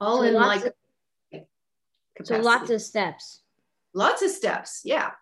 all 0.00 0.18
so 0.18 0.24
in 0.24 0.34
like 0.34 0.64
of, 0.66 1.46
so 2.24 2.38
lots 2.38 2.70
of 2.70 2.82
steps. 2.82 3.40
Lots 3.94 4.22
of 4.22 4.30
steps, 4.30 4.82
yeah. 4.84 5.12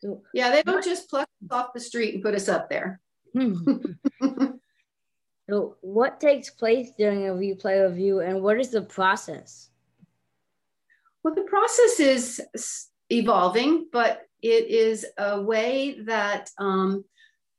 So, 0.00 0.22
yeah, 0.32 0.50
they 0.50 0.62
don't 0.62 0.84
just 0.84 1.08
pluck 1.08 1.28
us 1.42 1.50
off 1.50 1.72
the 1.74 1.80
street 1.80 2.14
and 2.14 2.22
put 2.22 2.34
us 2.34 2.48
up 2.48 2.68
there. 2.68 3.00
Hmm. 3.32 3.54
so 5.50 5.76
what 5.80 6.20
takes 6.20 6.50
place 6.50 6.90
during 6.96 7.26
a 7.26 7.32
replay 7.32 7.82
review 7.88 8.20
and 8.20 8.42
what 8.42 8.60
is 8.60 8.70
the 8.70 8.82
process? 8.82 9.70
Well, 11.26 11.34
the 11.34 11.42
process 11.42 11.98
is 11.98 12.40
evolving, 13.10 13.88
but 13.90 14.20
it 14.42 14.68
is 14.68 15.04
a 15.18 15.42
way 15.42 15.98
that 16.02 16.50
um, 16.56 17.04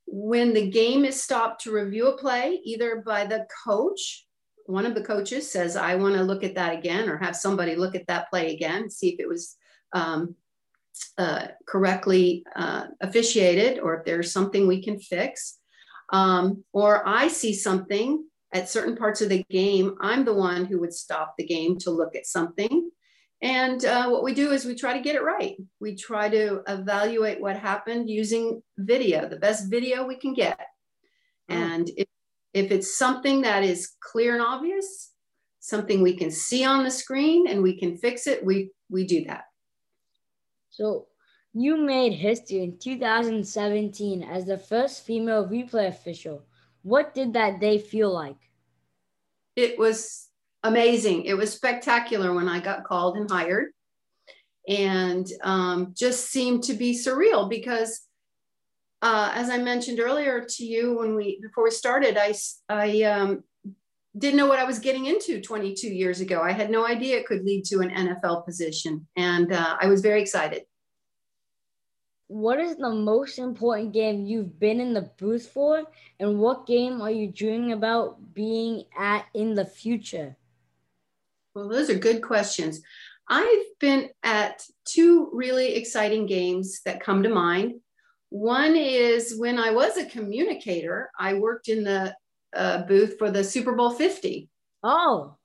when 0.06 0.54
the 0.54 0.70
game 0.70 1.04
is 1.04 1.22
stopped 1.22 1.64
to 1.64 1.74
review 1.74 2.08
a 2.08 2.18
play, 2.18 2.62
either 2.64 3.04
by 3.06 3.26
the 3.26 3.46
coach, 3.66 4.26
one 4.68 4.86
of 4.86 4.96
the 4.96 5.04
coaches 5.04 5.52
says, 5.52 5.76
I 5.76 5.96
want 5.96 6.16
to 6.16 6.24
look 6.24 6.46
at 6.46 6.56
that 6.56 6.78
again, 6.78 7.10
or 7.10 7.18
have 7.18 7.36
somebody 7.36 7.76
look 7.76 7.94
at 7.94 8.08
that 8.08 8.30
play 8.30 8.54
again, 8.54 8.90
see 8.90 9.10
if 9.10 9.20
it 9.20 9.28
was 9.28 9.58
um, 9.92 10.36
uh, 11.18 11.48
correctly 11.68 12.46
uh, 12.56 12.86
officiated 13.02 13.80
or 13.80 13.98
if 13.98 14.06
there's 14.06 14.32
something 14.32 14.66
we 14.66 14.82
can 14.82 14.98
fix. 14.98 15.58
Um, 16.14 16.64
or 16.72 17.06
I 17.06 17.28
see 17.28 17.54
something 17.54 18.24
at 18.54 18.70
certain 18.70 18.96
parts 18.96 19.20
of 19.20 19.28
the 19.28 19.44
game, 19.50 19.98
I'm 20.00 20.24
the 20.24 20.34
one 20.34 20.64
who 20.64 20.80
would 20.80 20.94
stop 20.94 21.34
the 21.38 21.46
game 21.46 21.78
to 21.80 21.92
look 21.92 22.16
at 22.16 22.26
something. 22.26 22.92
And 23.42 23.84
uh, 23.86 24.10
what 24.10 24.24
we 24.24 24.34
do 24.34 24.52
is 24.52 24.66
we 24.66 24.74
try 24.74 24.94
to 24.94 25.04
get 25.04 25.16
it 25.16 25.24
right. 25.24 25.56
We 25.80 25.96
try 25.96 26.28
to 26.30 26.62
evaluate 26.68 27.40
what 27.40 27.56
happened 27.56 28.10
using 28.10 28.64
video, 28.78 29.28
the 29.28 29.36
best 29.36 29.70
video 29.70 30.08
we 30.08 30.16
can 30.16 30.34
get. 30.34 30.60
Oh. 30.60 31.54
And 31.54 31.90
if, 31.96 32.08
if 32.54 32.72
it's 32.72 32.98
something 32.98 33.42
that 33.42 33.64
is 33.64 33.94
clear 34.00 34.34
and 34.34 34.42
obvious, 34.42 35.12
something 35.60 36.02
we 36.02 36.16
can 36.16 36.32
see 36.32 36.64
on 36.66 36.84
the 36.84 36.90
screen 36.92 37.48
and 37.48 37.62
we 37.62 37.78
can 37.78 37.98
fix 37.98 38.26
it, 38.26 38.44
we, 38.44 38.72
we 38.90 39.06
do 39.06 39.26
that. 39.26 39.44
So 40.72 41.08
you 41.54 41.78
made 41.78 42.14
history 42.14 42.64
in 42.64 42.78
2017 42.80 44.24
as 44.24 44.46
the 44.46 44.58
first 44.58 45.06
female 45.06 45.48
replay 45.48 45.88
official. 45.88 46.44
What 46.82 47.14
did 47.14 47.34
that 47.34 47.60
day 47.60 47.78
feel 47.78 48.12
like? 48.12 48.38
It 49.56 49.78
was 49.78 50.27
amazing. 50.68 51.24
It 51.24 51.36
was 51.36 51.54
spectacular 51.54 52.34
when 52.34 52.48
I 52.48 52.60
got 52.60 52.84
called 52.84 53.18
and 53.18 53.30
hired, 53.30 53.72
and 54.68 55.26
um, 55.44 55.94
just 55.96 56.30
seemed 56.30 56.64
to 56.64 56.74
be 56.74 56.94
surreal 56.94 57.50
because, 57.50 58.02
uh, 59.02 59.32
as 59.34 59.50
I 59.50 59.58
mentioned 59.58 60.00
earlier 60.00 60.46
to 60.46 60.66
you 60.66 60.98
when 60.98 61.16
we 61.16 61.40
before 61.42 61.64
we 61.64 61.72
started, 61.72 62.18
I 62.18 62.34
I 62.70 63.04
um, 63.04 63.44
didn't 64.18 64.38
know 64.38 64.48
what 64.48 64.60
I 64.60 64.66
was 64.66 64.80
getting 64.80 65.06
into 65.06 65.42
22 65.42 65.88
years 65.88 66.20
ago. 66.20 66.42
I 66.42 66.52
had 66.52 66.70
no 66.70 66.86
idea 66.86 67.18
it 67.18 67.28
could 67.28 67.44
lead 67.44 67.66
to 67.66 67.80
an 67.80 67.90
NFL 67.90 68.46
position, 68.46 69.08
and 69.16 69.54
uh, 69.54 69.78
I 69.80 69.88
was 69.88 70.02
very 70.02 70.22
excited. 70.22 70.64
What 72.30 72.60
is 72.60 72.76
the 72.76 72.90
most 72.90 73.40
important 73.40 73.94
game 73.94 74.26
you've 74.26 74.60
been 74.60 74.82
in 74.82 74.94
the 74.94 75.10
booth 75.18 75.48
for, 75.48 75.84
and 76.20 76.40
what 76.40 76.68
game 76.68 77.02
are 77.02 77.12
you 77.12 77.28
dreaming 77.28 77.72
about 77.72 78.34
being 78.34 78.84
at 78.98 79.28
in 79.34 79.56
the 79.56 79.64
future? 79.64 80.36
Well, 81.58 81.70
those 81.70 81.90
are 81.90 81.96
good 81.96 82.22
questions. 82.22 82.82
I've 83.28 83.66
been 83.80 84.10
at 84.22 84.62
two 84.86 85.32
really 85.34 85.74
exciting 85.74 86.28
games 86.28 86.82
that 86.86 87.04
come 87.04 87.24
to 87.24 87.30
mind. 87.30 87.82
One 88.30 88.76
is 88.76 89.36
when 89.36 89.58
I 89.58 89.72
was 89.72 89.98
a 89.98 90.06
communicator, 90.06 91.10
I 91.20 91.34
worked 91.34 91.68
in 91.68 91.84
the 91.84 92.16
uh, 92.56 92.84
booth 92.84 93.18
for 93.18 93.32
the 93.32 93.44
Super 93.44 93.74
Bowl 93.74 93.90
50. 93.90 94.48
Oh, 94.84 95.36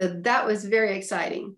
that 0.00 0.46
was 0.46 0.64
very 0.64 0.96
exciting. 0.96 1.56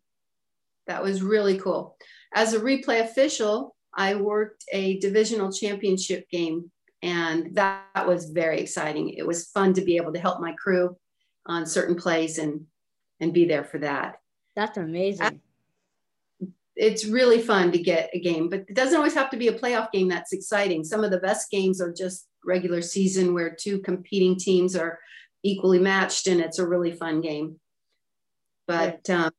That 0.88 1.04
was 1.04 1.22
really 1.22 1.56
cool. 1.58 1.96
As 2.34 2.52
a 2.52 2.58
replay 2.58 3.04
official, 3.04 3.76
I 3.94 4.16
worked 4.16 4.64
a 4.72 4.98
divisional 4.98 5.52
championship 5.52 6.28
game, 6.30 6.72
and 7.00 7.54
that, 7.54 7.84
that 7.94 8.08
was 8.08 8.30
very 8.30 8.60
exciting. 8.60 9.10
It 9.10 9.24
was 9.24 9.50
fun 9.50 9.72
to 9.74 9.82
be 9.82 9.98
able 9.98 10.12
to 10.14 10.20
help 10.20 10.40
my 10.40 10.52
crew 10.54 10.96
on 11.46 11.64
certain 11.64 11.94
plays 11.94 12.38
and 12.38 12.66
and 13.20 13.32
be 13.32 13.44
there 13.44 13.64
for 13.64 13.78
that. 13.78 14.20
That's 14.56 14.78
amazing. 14.78 15.40
It's 16.76 17.04
really 17.04 17.40
fun 17.40 17.72
to 17.72 17.78
get 17.78 18.10
a 18.14 18.20
game, 18.20 18.48
but 18.48 18.60
it 18.60 18.74
doesn't 18.74 18.96
always 18.96 19.14
have 19.14 19.30
to 19.30 19.36
be 19.36 19.48
a 19.48 19.58
playoff 19.58 19.92
game 19.92 20.08
that's 20.08 20.32
exciting. 20.32 20.82
Some 20.82 21.04
of 21.04 21.10
the 21.10 21.18
best 21.18 21.50
games 21.50 21.80
are 21.80 21.92
just 21.92 22.26
regular 22.44 22.80
season 22.80 23.34
where 23.34 23.54
two 23.54 23.80
competing 23.80 24.36
teams 24.36 24.74
are 24.74 24.98
equally 25.42 25.78
matched 25.78 26.26
and 26.26 26.40
it's 26.40 26.58
a 26.58 26.66
really 26.66 26.92
fun 26.92 27.20
game. 27.20 27.60
But 28.66 29.08
um, 29.10 29.30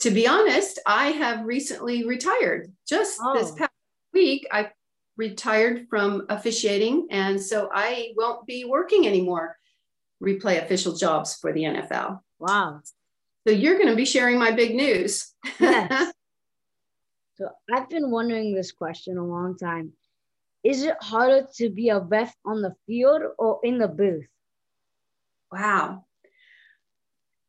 to 0.00 0.10
be 0.10 0.26
honest, 0.26 0.78
I 0.86 1.08
have 1.08 1.44
recently 1.44 2.04
retired. 2.04 2.72
Just 2.88 3.20
oh. 3.22 3.34
this 3.34 3.52
past 3.52 3.70
week, 4.12 4.46
I 4.50 4.70
retired 5.16 5.86
from 5.88 6.26
officiating. 6.28 7.08
And 7.10 7.40
so 7.40 7.68
I 7.72 8.12
won't 8.16 8.46
be 8.46 8.64
working 8.64 9.06
anymore, 9.06 9.56
replay 10.22 10.62
official 10.62 10.96
jobs 10.96 11.36
for 11.36 11.52
the 11.52 11.62
NFL. 11.62 12.20
Wow. 12.40 12.80
So 13.46 13.54
you're 13.54 13.76
going 13.76 13.88
to 13.88 13.96
be 13.96 14.04
sharing 14.04 14.38
my 14.38 14.50
big 14.50 14.74
news. 14.74 15.32
yes. 15.58 16.12
So 17.36 17.48
I've 17.74 17.88
been 17.88 18.10
wondering 18.10 18.54
this 18.54 18.70
question 18.70 19.16
a 19.16 19.24
long 19.24 19.56
time. 19.56 19.94
Is 20.62 20.82
it 20.82 20.96
harder 21.00 21.46
to 21.56 21.70
be 21.70 21.88
a 21.88 21.98
ref 21.98 22.34
on 22.44 22.60
the 22.60 22.74
field 22.86 23.22
or 23.38 23.60
in 23.64 23.78
the 23.78 23.88
booth? 23.88 24.28
Wow. 25.50 26.04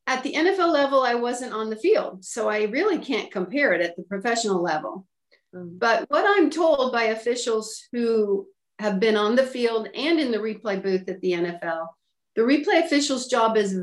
At 0.08 0.24
the 0.24 0.32
NFL 0.32 0.72
level, 0.72 1.04
I 1.04 1.16
wasn't 1.16 1.52
on 1.52 1.70
the 1.70 1.76
field, 1.76 2.24
so 2.24 2.48
I 2.48 2.64
really 2.64 3.00
can't 3.00 3.32
compare 3.32 3.74
it 3.74 3.82
at 3.82 3.98
the 3.98 4.04
professional 4.04 4.62
level. 4.62 5.06
Mm. 5.54 5.78
But 5.78 6.10
what 6.10 6.24
I'm 6.26 6.50
told 6.50 6.94
by 6.94 7.04
officials 7.04 7.84
who 7.92 8.48
have 8.80 9.00
been 9.02 9.18
on 9.18 9.36
the 9.36 9.46
field 9.46 9.90
and 9.94 10.22
in 10.22 10.32
the 10.32 10.38
replay 10.38 10.82
booth 10.82 11.10
at 11.10 11.20
the 11.20 11.34
NFL, 11.34 11.88
the 12.36 12.44
replay 12.44 12.84
official's 12.84 13.28
job 13.28 13.58
is 13.58 13.78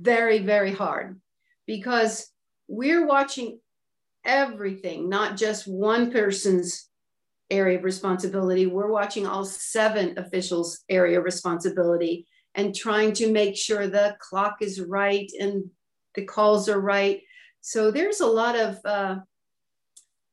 very, 0.00 0.38
very 0.38 0.72
hard 0.72 1.20
because 1.66 2.30
we're 2.68 3.06
watching 3.06 3.58
everything, 4.24 5.08
not 5.08 5.36
just 5.36 5.66
one 5.66 6.10
person's 6.10 6.88
area 7.50 7.78
of 7.78 7.84
responsibility. 7.84 8.66
We're 8.66 8.90
watching 8.90 9.26
all 9.26 9.44
seven 9.44 10.18
officials' 10.18 10.80
area 10.88 11.18
of 11.18 11.24
responsibility 11.24 12.26
and 12.54 12.74
trying 12.74 13.12
to 13.14 13.30
make 13.30 13.56
sure 13.56 13.86
the 13.86 14.16
clock 14.20 14.56
is 14.60 14.80
right 14.80 15.30
and 15.38 15.64
the 16.14 16.24
calls 16.24 16.68
are 16.68 16.80
right. 16.80 17.20
So 17.60 17.90
there's 17.90 18.20
a 18.20 18.26
lot 18.26 18.56
of 18.56 18.78
uh, 18.84 19.16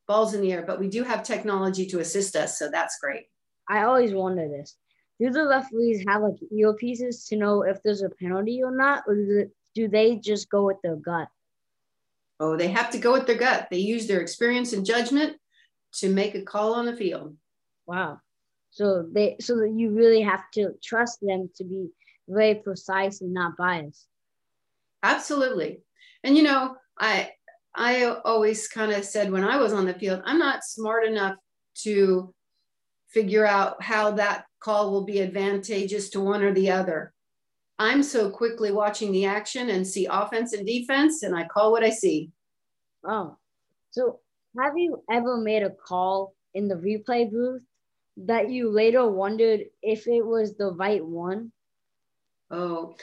balls 0.07 0.33
in 0.33 0.41
the 0.41 0.51
air, 0.51 0.63
but 0.65 0.79
we 0.79 0.89
do 0.89 1.03
have 1.03 1.23
technology 1.23 1.85
to 1.87 1.99
assist 1.99 2.35
us. 2.35 2.57
So 2.57 2.69
that's 2.71 2.97
great. 2.99 3.25
I 3.69 3.83
always 3.83 4.13
wonder 4.13 4.47
this 4.47 4.75
do 5.19 5.29
the 5.29 5.47
referees 5.47 6.03
have 6.07 6.21
like 6.21 6.39
earpieces 6.53 7.27
to 7.27 7.35
know 7.35 7.63
if 7.63 7.83
there's 7.83 8.01
a 8.01 8.09
penalty 8.09 8.63
or 8.63 8.71
not, 8.71 9.03
or 9.05 9.15
do, 9.15 9.51
do 9.75 9.87
they 9.87 10.15
just 10.15 10.49
go 10.49 10.65
with 10.65 10.77
their 10.81 10.95
gut? 10.95 11.27
Oh, 12.39 12.55
they 12.55 12.69
have 12.69 12.89
to 12.91 12.97
go 12.97 13.11
with 13.11 13.27
their 13.27 13.37
gut. 13.37 13.67
They 13.69 13.79
use 13.79 14.07
their 14.07 14.21
experience 14.21 14.71
and 14.71 14.85
judgment 14.85 15.35
to 15.95 16.09
make 16.09 16.35
a 16.35 16.41
call 16.41 16.73
on 16.73 16.85
the 16.85 16.95
field. 16.95 17.35
Wow. 17.85 18.19
So 18.71 19.05
they 19.11 19.35
so 19.41 19.57
that 19.57 19.73
you 19.75 19.89
really 19.89 20.21
have 20.21 20.43
to 20.53 20.73
trust 20.81 21.19
them 21.21 21.49
to 21.55 21.63
be 21.63 21.89
very 22.27 22.55
precise 22.55 23.21
and 23.21 23.33
not 23.33 23.57
biased. 23.57 24.07
Absolutely. 25.03 25.81
And 26.23 26.37
you 26.37 26.43
know, 26.43 26.75
I 26.97 27.31
I 27.75 28.05
always 28.05 28.67
kind 28.67 28.91
of 28.91 29.03
said 29.03 29.31
when 29.31 29.43
I 29.43 29.57
was 29.57 29.73
on 29.73 29.85
the 29.85 29.93
field, 29.93 30.21
I'm 30.23 30.39
not 30.39 30.63
smart 30.63 31.05
enough 31.05 31.35
to 31.83 32.33
figure 33.09 33.45
out 33.45 33.81
how 33.81 34.11
that 34.11 34.45
call 34.59 34.91
will 34.91 35.05
be 35.05 35.21
advantageous 35.21 36.09
to 36.09 36.19
one 36.19 36.43
or 36.43 36.53
the 36.53 36.71
other. 36.71 37.13
I'm 37.77 38.03
so 38.03 38.29
quickly 38.29 38.71
watching 38.71 39.11
the 39.11 39.25
action 39.25 39.69
and 39.69 39.87
see 39.87 40.05
offense 40.05 40.53
and 40.53 40.67
defense, 40.67 41.23
and 41.23 41.35
I 41.35 41.45
call 41.45 41.71
what 41.71 41.83
I 41.83 41.89
see. 41.89 42.31
Oh, 43.05 43.37
so 43.91 44.19
have 44.57 44.77
you 44.77 45.01
ever 45.09 45.37
made 45.37 45.63
a 45.63 45.69
call 45.69 46.33
in 46.53 46.67
the 46.67 46.75
replay 46.75 47.31
booth 47.31 47.61
that 48.17 48.49
you 48.49 48.69
later 48.69 49.09
wondered 49.09 49.61
if 49.81 50.07
it 50.07 50.25
was 50.25 50.57
the 50.57 50.71
right 50.71 51.03
one? 51.03 51.51
Oh, 52.51 52.95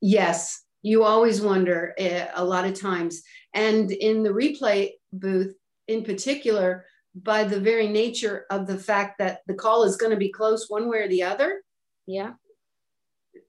yes. 0.00 0.62
You 0.82 1.04
always 1.04 1.40
wonder 1.40 1.94
uh, 1.98 2.26
a 2.34 2.44
lot 2.44 2.66
of 2.66 2.78
times. 2.78 3.22
And 3.54 3.90
in 3.90 4.22
the 4.22 4.30
replay 4.30 4.90
booth 5.12 5.54
in 5.88 6.02
particular, 6.02 6.84
by 7.14 7.44
the 7.44 7.60
very 7.60 7.88
nature 7.88 8.44
of 8.50 8.66
the 8.66 8.78
fact 8.78 9.18
that 9.18 9.40
the 9.46 9.54
call 9.54 9.84
is 9.84 9.96
going 9.96 10.10
to 10.10 10.16
be 10.16 10.30
close 10.30 10.68
one 10.68 10.88
way 10.88 10.98
or 10.98 11.08
the 11.08 11.22
other. 11.22 11.62
Yeah. 12.06 12.34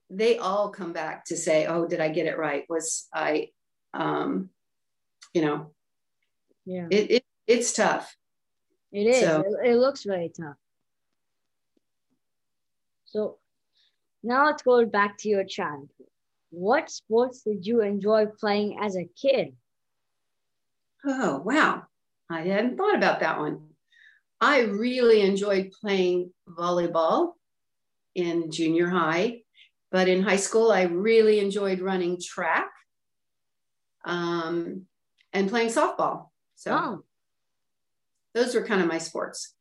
they 0.10 0.38
all 0.38 0.70
come 0.70 0.94
back 0.94 1.26
to 1.26 1.36
say, 1.36 1.66
"Oh, 1.66 1.88
did 1.88 2.00
I 2.00 2.10
get 2.10 2.28
it 2.28 2.38
right? 2.38 2.64
Was 2.70 3.08
I, 3.14 3.50
um, 3.94 4.50
you 5.34 5.42
know, 5.42 5.72
Yeah. 6.66 6.88
it, 6.92 7.12
it 7.12 7.26
it's 7.48 7.74
tough." 7.74 8.16
It 8.92 9.08
is. 9.08 9.22
So- 9.22 9.42
It, 9.42 9.72
it 9.72 9.76
looks 9.78 10.04
very 10.04 10.30
tough. 10.30 10.56
So 13.06 13.40
now 14.24 14.46
let's 14.46 14.62
go 14.64 14.86
back 14.86 15.18
to 15.20 15.30
your 15.30 15.44
childhood. 15.44 15.90
What 16.52 16.90
sports 16.92 17.42
did 17.42 17.66
you 17.66 17.82
enjoy 17.82 18.28
playing 18.28 18.78
as 18.80 18.96
a 18.96 19.06
kid? 19.20 19.56
Oh, 21.04 21.40
wow. 21.40 21.88
I 22.30 22.42
hadn't 22.42 22.78
thought 22.78 22.96
about 22.96 23.20
that 23.20 23.40
one. 23.40 23.70
I 24.42 24.62
really 24.62 25.22
enjoyed 25.22 25.72
playing 25.82 26.34
volleyball 26.48 27.34
in 28.16 28.52
junior 28.52 28.90
high, 28.90 29.42
but 29.92 30.08
in 30.08 30.22
high 30.24 30.36
school, 30.38 30.72
I 30.72 30.84
really 30.84 31.40
enjoyed 31.40 31.80
running 31.80 32.20
track 32.22 32.70
um, 34.04 34.86
and 35.34 35.50
playing 35.50 35.70
softball. 35.70 36.30
So 36.56 36.72
Oh, 36.74 37.04
those 38.34 38.56
were 38.56 38.66
kind 38.66 38.82
of 38.82 38.88
my 38.88 38.98
sports. 38.98 39.54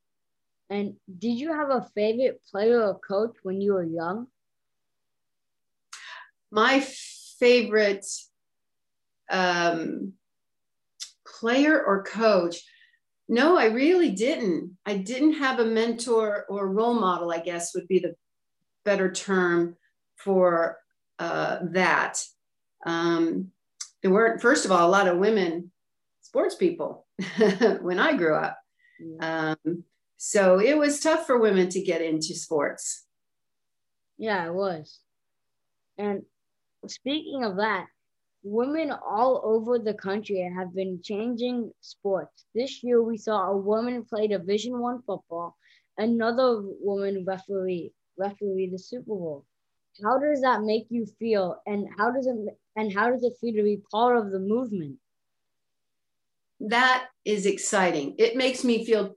and 0.71 0.95
did 1.19 1.35
you 1.39 1.53
have 1.53 1.71
a 1.71 1.89
favorite 1.95 2.41
player 2.51 2.83
or 2.83 2.99
coach 2.99 3.37
when 3.43 3.61
you 3.61 3.75
were 3.75 3.85
young? 3.85 4.27
My 6.51 6.81
favorite 6.81 8.07
um, 9.31 10.15
player 11.45 11.85
or 11.85 12.03
coach. 12.05 12.57
No, 13.29 13.59
I 13.59 13.67
really 13.67 14.13
didn't. 14.13 14.79
I 14.87 14.97
didn't 14.97 15.35
have 15.35 15.59
a 15.59 15.67
mentor 15.67 16.47
or 16.49 16.73
role 16.73 16.95
model, 16.95 17.31
I 17.31 17.41
guess 17.41 17.75
would 17.75 17.87
be 17.87 17.99
the 17.99 18.15
better 18.83 19.13
term 19.13 19.77
for 20.17 20.79
uh, 21.19 21.59
that. 21.73 22.25
Um, 22.87 23.51
there 24.01 24.11
weren't, 24.11 24.41
first 24.41 24.65
of 24.65 24.73
all, 24.73 24.89
a 24.89 24.91
lot 24.91 25.07
of 25.07 25.19
women 25.19 25.71
sports 26.23 26.55
people 26.55 27.07
when 27.83 27.99
I 27.99 28.17
grew 28.17 28.37
up. 28.37 28.59
Um, 29.21 29.85
so 30.17 30.59
it 30.59 30.79
was 30.79 30.99
tough 30.99 31.27
for 31.27 31.39
women 31.39 31.69
to 31.69 31.83
get 31.83 32.01
into 32.01 32.35
sports. 32.35 33.05
Yeah, 34.17 34.47
it 34.47 34.55
was. 34.55 34.99
And 35.99 36.23
speaking 36.87 37.45
of 37.45 37.57
that, 37.57 37.85
women 38.45 38.93
all 38.93 39.43
over 39.45 39.79
the 39.79 39.95
country 39.95 40.41
have 40.57 40.75
been 40.75 41.01
changing 41.03 41.73
sports. 41.81 42.45
This 42.55 42.85
year 42.85 43.03
we 43.03 43.17
saw 43.17 43.51
a 43.51 43.57
woman 43.57 44.05
play 44.05 44.29
Division 44.29 44.79
One 44.81 45.03
football, 45.03 45.57
another 45.99 46.63
woman 46.63 47.25
referee 47.27 47.93
referee 48.19 48.71
the 48.71 48.79
Super 48.79 49.07
Bowl. 49.07 49.47
How 50.05 50.19
does 50.19 50.43
that 50.43 50.63
make 50.63 50.87
you 50.91 51.07
feel 51.19 51.61
and 51.67 51.89
how 51.99 52.13
does 52.13 52.27
it 52.27 52.37
and 52.77 52.93
how 52.93 53.11
does 53.11 53.25
it 53.25 53.35
feel 53.41 53.55
to 53.55 53.63
be 53.63 53.83
part 53.91 54.17
of 54.17 54.31
the 54.31 54.39
movement? 54.41 54.99
that 56.61 57.09
is 57.25 57.47
exciting. 57.47 58.15
It 58.19 58.37
makes 58.37 58.65
me 58.65 58.85
feel 58.85 59.17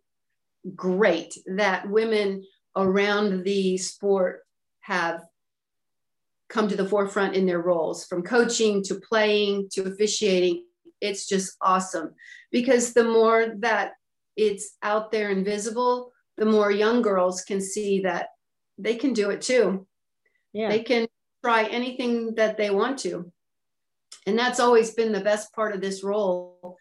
great 0.75 1.38
that 1.46 1.89
women 1.89 2.46
around 2.75 3.43
the 3.43 3.77
sport 3.77 4.41
have 4.81 5.22
come 6.50 6.68
to 6.68 6.75
the 6.75 6.88
forefront 6.88 7.36
in 7.36 7.46
their 7.46 7.62
roles 7.62 8.06
from 8.06 8.24
coaching 8.24 8.84
to 8.84 8.96
playing 8.96 9.70
to 9.72 9.84
officiating. 9.84 10.63
It's 11.01 11.27
just 11.27 11.58
awesome 11.62 12.13
because 12.51 12.94
the 12.94 13.04
more 13.04 13.54
that 13.60 13.93
it's 14.36 14.78
out 14.82 15.12
there 15.12 15.30
and 15.30 15.45
visible, 15.45 16.12
the 16.38 16.45
more 16.45 16.71
young 16.71 17.02
girls 17.02 17.43
can 17.43 17.62
see 17.62 18.02
that 18.02 18.30
they 18.78 18.95
can 18.95 19.13
do 19.13 19.30
it 19.32 19.41
too. 19.41 19.88
Yeah. 20.54 20.69
They 20.69 20.84
can 20.84 21.08
try 21.43 21.65
anything 21.65 22.36
that 22.36 22.58
they 22.58 22.69
want 22.69 23.00
to. 23.00 23.32
And 24.26 24.38
that's 24.38 24.60
always 24.60 24.91
been 24.93 25.12
the 25.12 25.21
best 25.21 25.54
part 25.54 25.74
of 25.74 25.82
this 25.82 26.04
role 26.04 26.78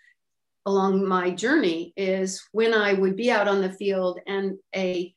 along 0.66 1.06
my 1.06 1.30
journey 1.30 1.92
is 1.96 2.42
when 2.52 2.74
I 2.74 2.92
would 2.92 3.16
be 3.16 3.30
out 3.30 3.46
on 3.46 3.62
the 3.62 3.72
field 3.72 4.18
and 4.26 4.58
a 4.74 5.14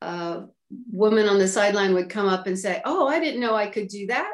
uh, 0.00 0.42
woman 0.90 1.28
on 1.28 1.38
the 1.38 1.48
sideline 1.48 1.94
would 1.94 2.10
come 2.10 2.28
up 2.28 2.46
and 2.46 2.58
say, 2.58 2.82
Oh, 2.84 3.06
I 3.06 3.20
didn't 3.20 3.40
know 3.40 3.54
I 3.54 3.66
could 3.66 3.88
do 3.88 4.06
that. 4.08 4.30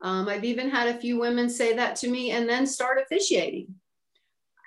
Um, 0.00 0.28
I've 0.28 0.44
even 0.44 0.70
had 0.70 0.88
a 0.88 0.98
few 0.98 1.18
women 1.18 1.50
say 1.50 1.74
that 1.74 1.96
to 1.96 2.08
me 2.08 2.30
and 2.30 2.48
then 2.48 2.66
start 2.66 2.98
officiating. 3.02 3.74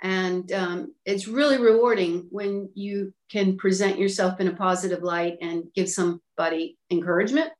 And 0.04 0.52
um, 0.52 0.96
it's 1.06 1.28
really 1.28 1.58
rewarding 1.58 2.28
when 2.32 2.70
you 2.74 3.14
can 3.32 3.56
present 3.58 4.00
yourself 4.00 4.40
in 4.40 4.48
a 4.48 4.56
positive 4.56 5.04
light 5.04 5.38
and 5.42 5.66
give 5.76 5.90
somebody 5.90 6.78
encouragement. 6.90 7.52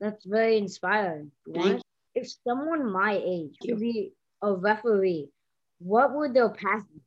That's 0.00 0.24
very 0.26 0.58
inspiring. 0.58 1.30
Thank 1.54 1.76
you. 1.76 1.80
If 2.14 2.28
someone 2.46 2.90
my 2.90 3.20
age 3.24 3.56
could 3.62 3.78
be 3.78 4.12
a 4.42 4.52
referee, 4.52 5.28
what 5.78 6.14
would 6.14 6.34
their 6.34 6.48
path 6.48 6.82
be? 6.92 7.00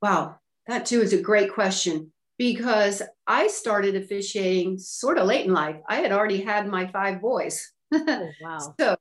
Wow, 0.00 0.36
that 0.66 0.86
too 0.86 1.00
is 1.00 1.12
a 1.12 1.20
great 1.20 1.52
question 1.52 2.12
because 2.42 3.02
I 3.24 3.46
started 3.46 3.94
officiating 3.94 4.76
sort 4.76 5.16
of 5.16 5.28
late 5.28 5.46
in 5.46 5.52
life. 5.52 5.76
I 5.88 6.00
had 6.00 6.10
already 6.10 6.40
had 6.40 6.66
my 6.66 6.88
five 6.88 7.20
boys. 7.20 7.70
Oh, 7.94 8.28
wow. 8.42 8.74
So, 8.80 8.96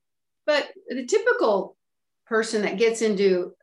but 0.45 0.69
the 0.88 1.08
typical 1.08 1.75
person 2.27 2.62
that 2.62 2.77
gets 2.77 3.01
into 3.01 3.54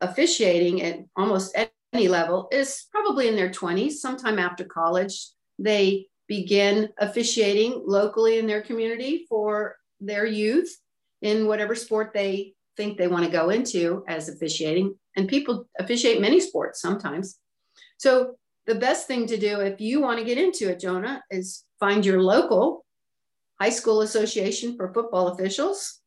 officiating 0.00 0.80
at 0.82 1.00
almost 1.16 1.58
any 1.92 2.06
level 2.06 2.46
is 2.52 2.84
probably 2.92 3.26
in 3.26 3.34
their 3.34 3.50
20s, 3.50 3.94
sometime 3.94 4.38
after 4.38 4.64
college. 4.64 5.30
They 5.58 6.06
begin 6.28 6.90
officiating 7.00 7.82
locally 7.84 8.38
in 8.38 8.46
their 8.46 8.62
community 8.62 9.26
for 9.28 9.74
their 9.98 10.24
youth 10.24 10.72
in 11.20 11.48
whatever 11.48 11.74
sport 11.74 12.12
they 12.14 12.54
think 12.76 12.96
they 12.96 13.08
want 13.08 13.24
to 13.24 13.32
go 13.32 13.50
into 13.50 14.04
as 14.06 14.28
officiating. 14.28 14.94
And 15.16 15.26
people 15.26 15.66
officiate 15.80 16.20
many 16.20 16.38
sports 16.38 16.80
sometimes. 16.80 17.40
So, 17.98 18.36
the 18.66 18.74
best 18.74 19.06
thing 19.06 19.26
to 19.28 19.36
do 19.36 19.60
if 19.60 19.80
you 19.80 20.00
want 20.00 20.18
to 20.18 20.24
get 20.24 20.38
into 20.38 20.70
it, 20.70 20.80
Jonah, 20.80 21.22
is 21.30 21.64
find 21.78 22.04
your 22.04 22.20
local 22.20 22.84
high 23.60 23.70
school 23.70 24.02
association 24.02 24.76
for 24.76 24.92
football 24.92 25.28
officials 25.28 26.00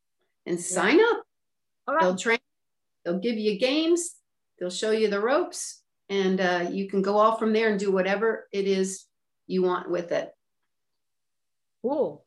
and 0.45 0.59
sign 0.59 0.99
up. 0.99 1.23
They'll 1.99 2.15
train, 2.15 2.39
they'll 3.03 3.19
give 3.19 3.37
you 3.37 3.57
games, 3.57 4.15
they'll 4.59 4.69
show 4.69 4.91
you 4.91 5.09
the 5.09 5.19
ropes, 5.19 5.81
and 6.09 6.39
uh, 6.39 6.67
you 6.69 6.87
can 6.87 7.01
go 7.01 7.17
off 7.17 7.39
from 7.39 7.53
there 7.53 7.69
and 7.69 7.79
do 7.79 7.91
whatever 7.91 8.47
it 8.51 8.67
is 8.67 9.05
you 9.47 9.63
want 9.63 9.89
with 9.89 10.11
it. 10.11 10.29
Cool. 11.81 12.23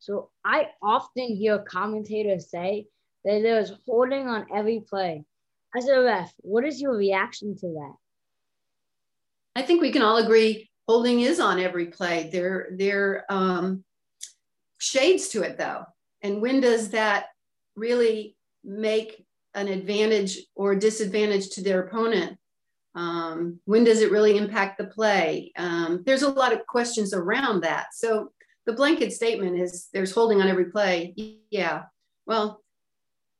So 0.00 0.30
I 0.44 0.68
often 0.82 1.36
hear 1.36 1.58
commentators 1.58 2.50
say 2.50 2.86
that 3.24 3.42
there's 3.42 3.72
holding 3.86 4.26
on 4.26 4.46
every 4.54 4.80
play. 4.80 5.24
As 5.76 5.88
a 5.88 6.00
ref, 6.00 6.32
what 6.38 6.64
is 6.64 6.80
your 6.80 6.96
reaction 6.96 7.56
to 7.56 7.66
that? 7.66 7.94
I 9.56 9.62
think 9.62 9.80
we 9.80 9.92
can 9.92 10.02
all 10.02 10.16
agree 10.18 10.70
holding 10.86 11.20
is 11.20 11.40
on 11.40 11.60
every 11.60 11.86
play. 11.86 12.28
There, 12.32 12.68
there 12.72 13.24
um, 13.30 13.84
shades 14.78 15.28
to 15.28 15.42
it 15.42 15.56
though. 15.56 15.84
And 16.22 16.40
when 16.40 16.60
does 16.60 16.90
that 16.90 17.26
really 17.76 18.36
make 18.62 19.24
an 19.54 19.68
advantage 19.68 20.38
or 20.54 20.74
disadvantage 20.74 21.50
to 21.50 21.62
their 21.62 21.82
opponent? 21.82 22.38
Um, 22.94 23.60
when 23.64 23.84
does 23.84 24.00
it 24.00 24.12
really 24.12 24.36
impact 24.36 24.78
the 24.78 24.84
play? 24.84 25.52
Um, 25.56 26.02
there's 26.06 26.22
a 26.22 26.30
lot 26.30 26.52
of 26.52 26.66
questions 26.66 27.12
around 27.12 27.62
that. 27.62 27.88
So 27.94 28.30
the 28.66 28.72
blanket 28.72 29.12
statement 29.12 29.58
is 29.60 29.88
there's 29.92 30.12
holding 30.12 30.40
on 30.40 30.48
every 30.48 30.70
play. 30.70 31.14
Yeah. 31.50 31.82
Well, 32.26 32.62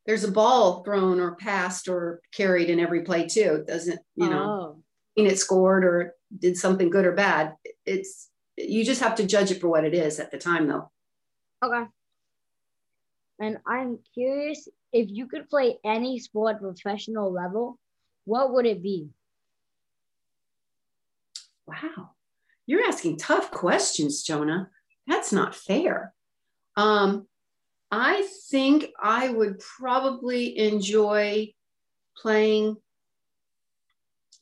there's 0.07 0.25
a 0.25 0.31
ball 0.31 0.83
thrown 0.83 1.19
or 1.21 1.37
passed 1.37 1.89
or 1.89 2.21
carried 2.33 2.69
in 2.69 2.81
every 2.81 3.03
play 3.03 3.27
too. 3.27 3.65
Doesn't, 3.67 4.01
you 4.17 4.29
know, 4.29 4.45
Oh, 4.45 4.84
mean 5.17 5.27
it 5.27 5.39
scored 5.39 5.85
or 5.85 6.15
did 6.37 6.57
something 6.57 6.91
good 6.91 7.05
or 7.05 7.13
bad. 7.13 7.55
It's 7.87 8.31
you 8.57 8.85
just 8.85 9.01
have 9.01 9.17
to 9.17 9.27
judge 9.27 9.51
it 9.51 9.61
for 9.61 9.69
what 9.69 9.85
it 9.85 9.95
is 9.95 10.21
at 10.21 10.31
the 10.31 10.39
time 10.39 10.69
though. 10.69 10.91
okay. 11.65 11.85
And 13.41 13.59
I'm 13.67 13.99
curious 14.15 14.69
if 14.93 15.09
you 15.11 15.27
could 15.27 15.49
play 15.49 15.79
any 15.85 16.21
sport 16.21 16.61
professional 16.61 17.33
level, 17.33 17.79
what 18.25 18.53
would 18.53 18.65
it 18.65 18.81
be? 18.81 19.09
Wow. 21.67 22.11
You're 22.67 22.87
asking 22.87 23.19
tough 23.19 23.51
questions, 23.51 24.23
Jonah. 24.23 24.71
That's 25.07 25.33
not 25.33 25.55
fair. 25.55 26.15
Um, 26.77 27.27
I 27.91 28.27
think 28.51 28.87
I 29.01 29.29
would 29.29 29.59
probably 29.59 30.59
enjoy 30.59 31.53
playing, 32.17 32.77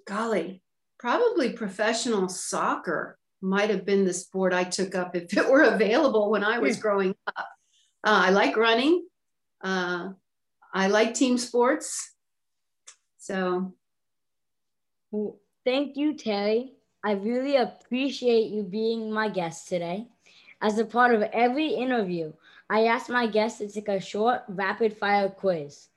golly, 0.06 0.62
probably 0.98 1.52
professional 1.52 2.28
soccer 2.28 3.18
might 3.40 3.70
have 3.70 3.84
been 3.84 4.04
the 4.04 4.12
sport 4.12 4.52
I 4.52 4.64
took 4.64 4.94
up 4.94 5.16
if 5.16 5.36
it 5.36 5.50
were 5.50 5.62
available 5.62 6.30
when 6.30 6.44
I 6.44 6.58
was 6.58 6.76
growing 6.76 7.14
up. 7.26 7.48
Uh, 8.04 8.26
I 8.26 8.30
like 8.30 8.56
running. 8.56 9.06
Uh, 9.62 10.10
I 10.72 10.88
like 10.88 11.14
team 11.14 11.38
sports. 11.38 12.14
So 13.18 13.74
Well, 15.10 15.38
thank 15.64 15.96
you, 15.96 16.14
Terri. 16.14 16.72
I 17.04 17.12
really 17.12 17.56
appreciate 17.56 18.50
you 18.50 18.62
being 18.62 19.12
my 19.12 19.28
guest 19.28 19.68
today. 19.68 20.08
As 20.60 20.78
a 20.78 20.84
part 20.84 21.14
of 21.14 21.22
every 21.22 21.68
interview, 21.68 22.32
I 22.70 22.86
ask 22.86 23.10
my 23.10 23.26
guests 23.26 23.58
to 23.58 23.68
take 23.68 23.88
a 23.88 24.00
short, 24.00 24.42
rapid 24.48 24.96
fire 24.96 25.28
quiz. 25.28 25.88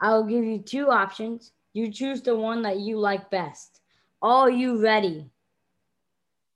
I 0.00 0.10
will 0.14 0.24
give 0.24 0.44
you 0.44 0.58
two 0.58 0.90
options. 0.90 1.52
You 1.74 1.90
choose 1.90 2.22
the 2.22 2.36
one 2.36 2.62
that 2.62 2.78
you 2.78 2.98
like 2.98 3.30
best. 3.30 3.80
Are 4.22 4.48
you 4.48 4.80
ready? 4.80 5.28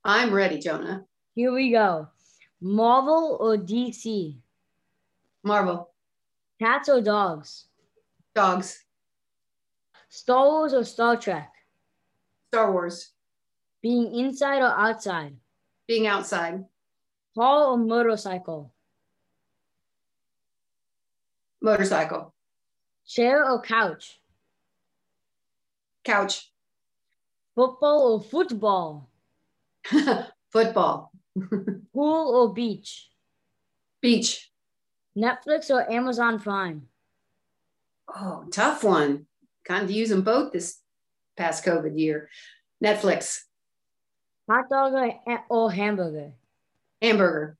I'm 0.05 0.33
ready, 0.33 0.59
Jonah. 0.59 1.05
Here 1.35 1.53
we 1.53 1.73
go. 1.73 2.07
Marvel 2.61 3.37
or 3.41 3.57
DC? 3.57 4.37
Marvel. 5.43 5.91
Cats 6.61 6.89
or 6.89 7.01
dogs? 7.01 7.67
Dogs. 8.35 8.85
Star 10.09 10.47
Wars 10.47 10.73
or 10.73 10.85
Star 10.85 11.17
Trek? 11.17 11.53
Star 12.53 12.73
Wars. 12.73 13.11
Being 13.83 14.15
inside 14.15 14.63
or 14.63 14.71
outside? 14.71 15.37
Being 15.89 16.07
outside. 16.07 16.65
Car 17.37 17.65
or 17.73 17.77
motorcycle? 17.77 18.73
Motorcycle. 21.61 22.35
Chair 23.07 23.51
or 23.51 23.61
couch? 23.61 24.21
Couch. 26.09 26.51
Football 27.55 28.14
or 28.14 28.23
football? 28.23 29.11
Football. 30.51 31.12
Pool 31.92 32.35
or 32.35 32.55
beach? 32.55 33.11
Beach. 34.01 34.51
Netflix 35.14 35.68
or 35.68 35.90
Amazon 35.92 36.40
Prime? 36.40 36.88
Oh, 38.09 38.47
tough 38.51 38.85
one. 38.85 39.27
Kind 39.66 39.85
of 39.85 39.90
use 39.90 40.09
them 40.09 40.23
both 40.23 40.51
this 40.51 40.79
past 41.37 41.62
COVID 41.62 41.99
year. 41.99 42.31
Netflix. 42.83 43.42
Hot 44.49 44.64
dog 44.71 44.94
or, 44.94 45.44
or 45.51 45.71
hamburger? 45.71 46.33
Hamburger. 47.03 47.59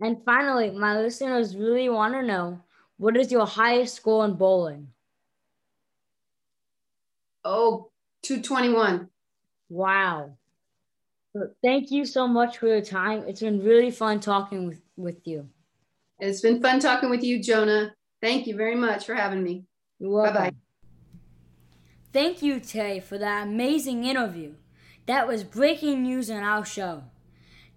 And 0.00 0.16
finally, 0.24 0.72
my 0.72 0.98
listeners 0.98 1.54
really 1.54 1.88
want 1.88 2.14
to 2.14 2.22
know 2.22 2.60
what 2.96 3.16
is 3.16 3.30
your 3.30 3.46
highest 3.46 3.94
score 3.94 4.24
in 4.24 4.34
bowling? 4.34 4.88
Oh, 7.48 7.90
221. 8.22 9.08
Wow. 9.68 10.36
Thank 11.62 11.92
you 11.92 12.04
so 12.04 12.26
much 12.26 12.58
for 12.58 12.66
your 12.66 12.80
time. 12.80 13.22
It's 13.28 13.40
been 13.40 13.62
really 13.62 13.92
fun 13.92 14.18
talking 14.18 14.66
with, 14.66 14.80
with 14.96 15.24
you. 15.28 15.48
It's 16.18 16.40
been 16.40 16.60
fun 16.60 16.80
talking 16.80 17.08
with 17.08 17.22
you, 17.22 17.40
Jonah. 17.40 17.94
Thank 18.20 18.48
you 18.48 18.56
very 18.56 18.74
much 18.74 19.06
for 19.06 19.14
having 19.14 19.44
me. 19.44 19.64
You're. 20.00 20.24
Bye-bye. 20.24 20.52
Thank 22.12 22.42
you, 22.42 22.56
Terri, 22.56 23.00
for 23.00 23.16
that 23.18 23.46
amazing 23.46 24.04
interview. 24.04 24.54
That 25.06 25.28
was 25.28 25.44
breaking 25.44 26.02
news 26.02 26.28
on 26.30 26.42
our 26.42 26.64
show. 26.64 27.04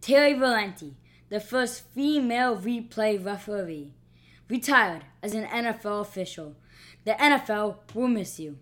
Terri 0.01 0.39
Valenti, 0.39 0.95
the 1.29 1.39
first 1.39 1.83
female 1.93 2.57
replay 2.57 3.23
referee, 3.23 3.93
retired 4.49 5.03
as 5.21 5.35
an 5.35 5.45
NFL 5.45 6.01
official. 6.01 6.55
The 7.05 7.11
NFL 7.11 7.93
will 7.93 8.07
miss 8.07 8.39
you. 8.39 8.57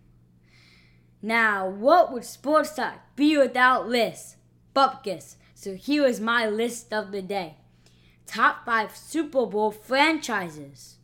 Now, 1.27 1.67
what 1.67 2.13
would 2.13 2.23
Sports 2.23 2.73
Talk 2.73 3.01
be 3.17 3.37
without 3.37 3.89
Liz 3.89 4.37
Bupkis? 4.73 5.35
So 5.53 5.75
here 5.75 6.05
is 6.05 6.21
my 6.21 6.47
list 6.47 6.93
of 6.93 7.11
the 7.11 7.21
day. 7.21 7.57
Top 8.25 8.65
5 8.65 8.95
Super 8.95 9.45
Bowl 9.45 9.71
franchises. 9.71 10.99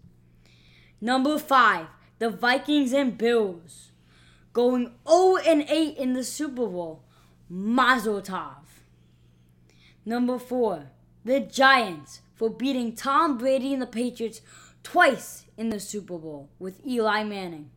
Number 1.01 1.37
5, 1.37 1.87
the 2.19 2.29
Vikings 2.29 2.93
and 2.93 3.17
Bills. 3.17 3.91
Going 4.53 4.93
0 5.05 5.39
and 5.45 5.65
8 5.67 5.97
in 5.97 6.13
the 6.13 6.23
Super 6.23 6.67
Bowl. 6.67 7.03
Mazel 7.49 8.21
tov. 8.21 8.63
Number 10.05 10.39
4, 10.39 10.85
the 11.25 11.41
Giants 11.41 12.21
for 12.33 12.49
beating 12.49 12.95
Tom 12.95 13.37
Brady 13.37 13.73
and 13.73 13.81
the 13.81 13.87
Patriots 13.87 14.39
twice 14.83 15.43
in 15.57 15.69
the 15.69 15.81
Super 15.81 16.17
Bowl 16.17 16.49
with 16.59 16.79
Eli 16.87 17.25
Manning. 17.25 17.71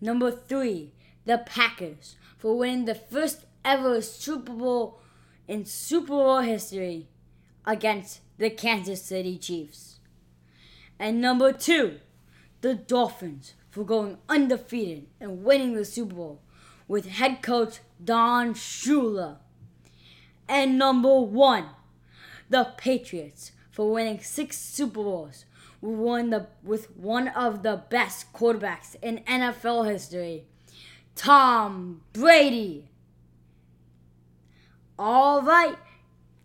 Number 0.00 0.30
three, 0.30 0.92
the 1.24 1.38
Packers 1.38 2.16
for 2.36 2.58
winning 2.58 2.84
the 2.84 2.94
first 2.94 3.46
ever 3.64 4.00
Super 4.00 4.52
Bowl 4.52 5.00
in 5.48 5.64
Super 5.64 6.08
Bowl 6.08 6.40
history 6.40 7.08
against 7.64 8.20
the 8.38 8.50
Kansas 8.50 9.02
City 9.02 9.38
Chiefs. 9.38 10.00
And 10.98 11.20
number 11.20 11.52
two, 11.52 12.00
the 12.60 12.74
Dolphins 12.74 13.54
for 13.70 13.84
going 13.84 14.18
undefeated 14.28 15.06
and 15.20 15.44
winning 15.44 15.74
the 15.74 15.84
Super 15.84 16.14
Bowl 16.14 16.42
with 16.86 17.06
head 17.06 17.42
coach 17.42 17.80
Don 18.02 18.54
Shula. 18.54 19.38
And 20.48 20.78
number 20.78 21.20
one, 21.20 21.66
the 22.50 22.72
Patriots 22.76 23.52
for 23.70 23.90
winning 23.90 24.20
six 24.20 24.58
Super 24.58 25.02
Bowls 25.02 25.44
one, 25.84 26.30
the, 26.30 26.46
with 26.62 26.90
one 26.96 27.28
of 27.28 27.62
the 27.62 27.82
best 27.90 28.32
quarterbacks 28.32 28.96
in 29.02 29.18
NFL 29.28 29.90
history, 29.90 30.44
Tom 31.14 32.02
Brady. 32.12 32.88
All 34.98 35.42
right. 35.42 35.76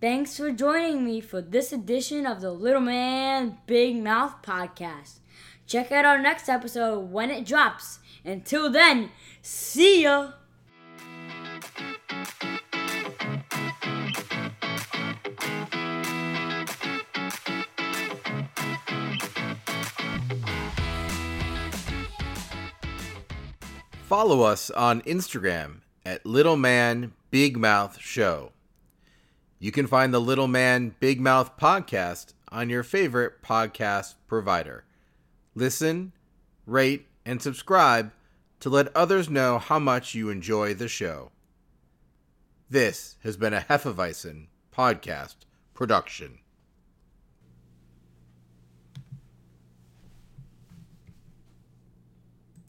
Thanks 0.01 0.37
for 0.37 0.51
joining 0.51 1.03
me 1.05 1.19
for 1.19 1.41
this 1.41 1.73
edition 1.73 2.25
of 2.25 2.41
the 2.41 2.51
Little 2.51 2.81
Man 2.81 3.57
Big 3.65 4.01
Mouth 4.01 4.41
podcast. 4.41 5.19
Check 5.67 5.91
out 5.91 6.05
our 6.05 6.21
next 6.21 6.47
episode 6.47 7.11
when 7.11 7.29
it 7.29 7.45
drops. 7.45 7.99
Until 8.23 8.69
then, 8.69 9.11
see 9.41 10.03
ya. 10.03 10.31
Follow 24.09 24.41
us 24.41 24.71
on 24.71 25.03
Instagram 25.03 25.81
at 26.03 26.25
Little 26.25 26.57
Man 26.57 27.13
Big 27.29 27.55
Mouth 27.55 27.99
Show. 27.99 28.53
You 29.59 29.71
can 29.71 29.85
find 29.85 30.11
the 30.11 30.19
Little 30.19 30.47
Man 30.47 30.95
Big 30.99 31.21
Mouth 31.21 31.55
podcast 31.59 32.33
on 32.51 32.71
your 32.71 32.81
favorite 32.81 33.43
podcast 33.43 34.15
provider. 34.25 34.83
Listen, 35.53 36.11
rate, 36.65 37.05
and 37.23 37.39
subscribe 37.39 38.11
to 38.61 38.69
let 38.71 38.95
others 38.95 39.29
know 39.29 39.59
how 39.59 39.77
much 39.77 40.15
you 40.15 40.31
enjoy 40.31 40.73
the 40.73 40.87
show. 40.87 41.29
This 42.67 43.17
has 43.21 43.37
been 43.37 43.53
a 43.53 43.61
Hefeweizen 43.69 44.47
podcast 44.75 45.35
production. 45.75 46.39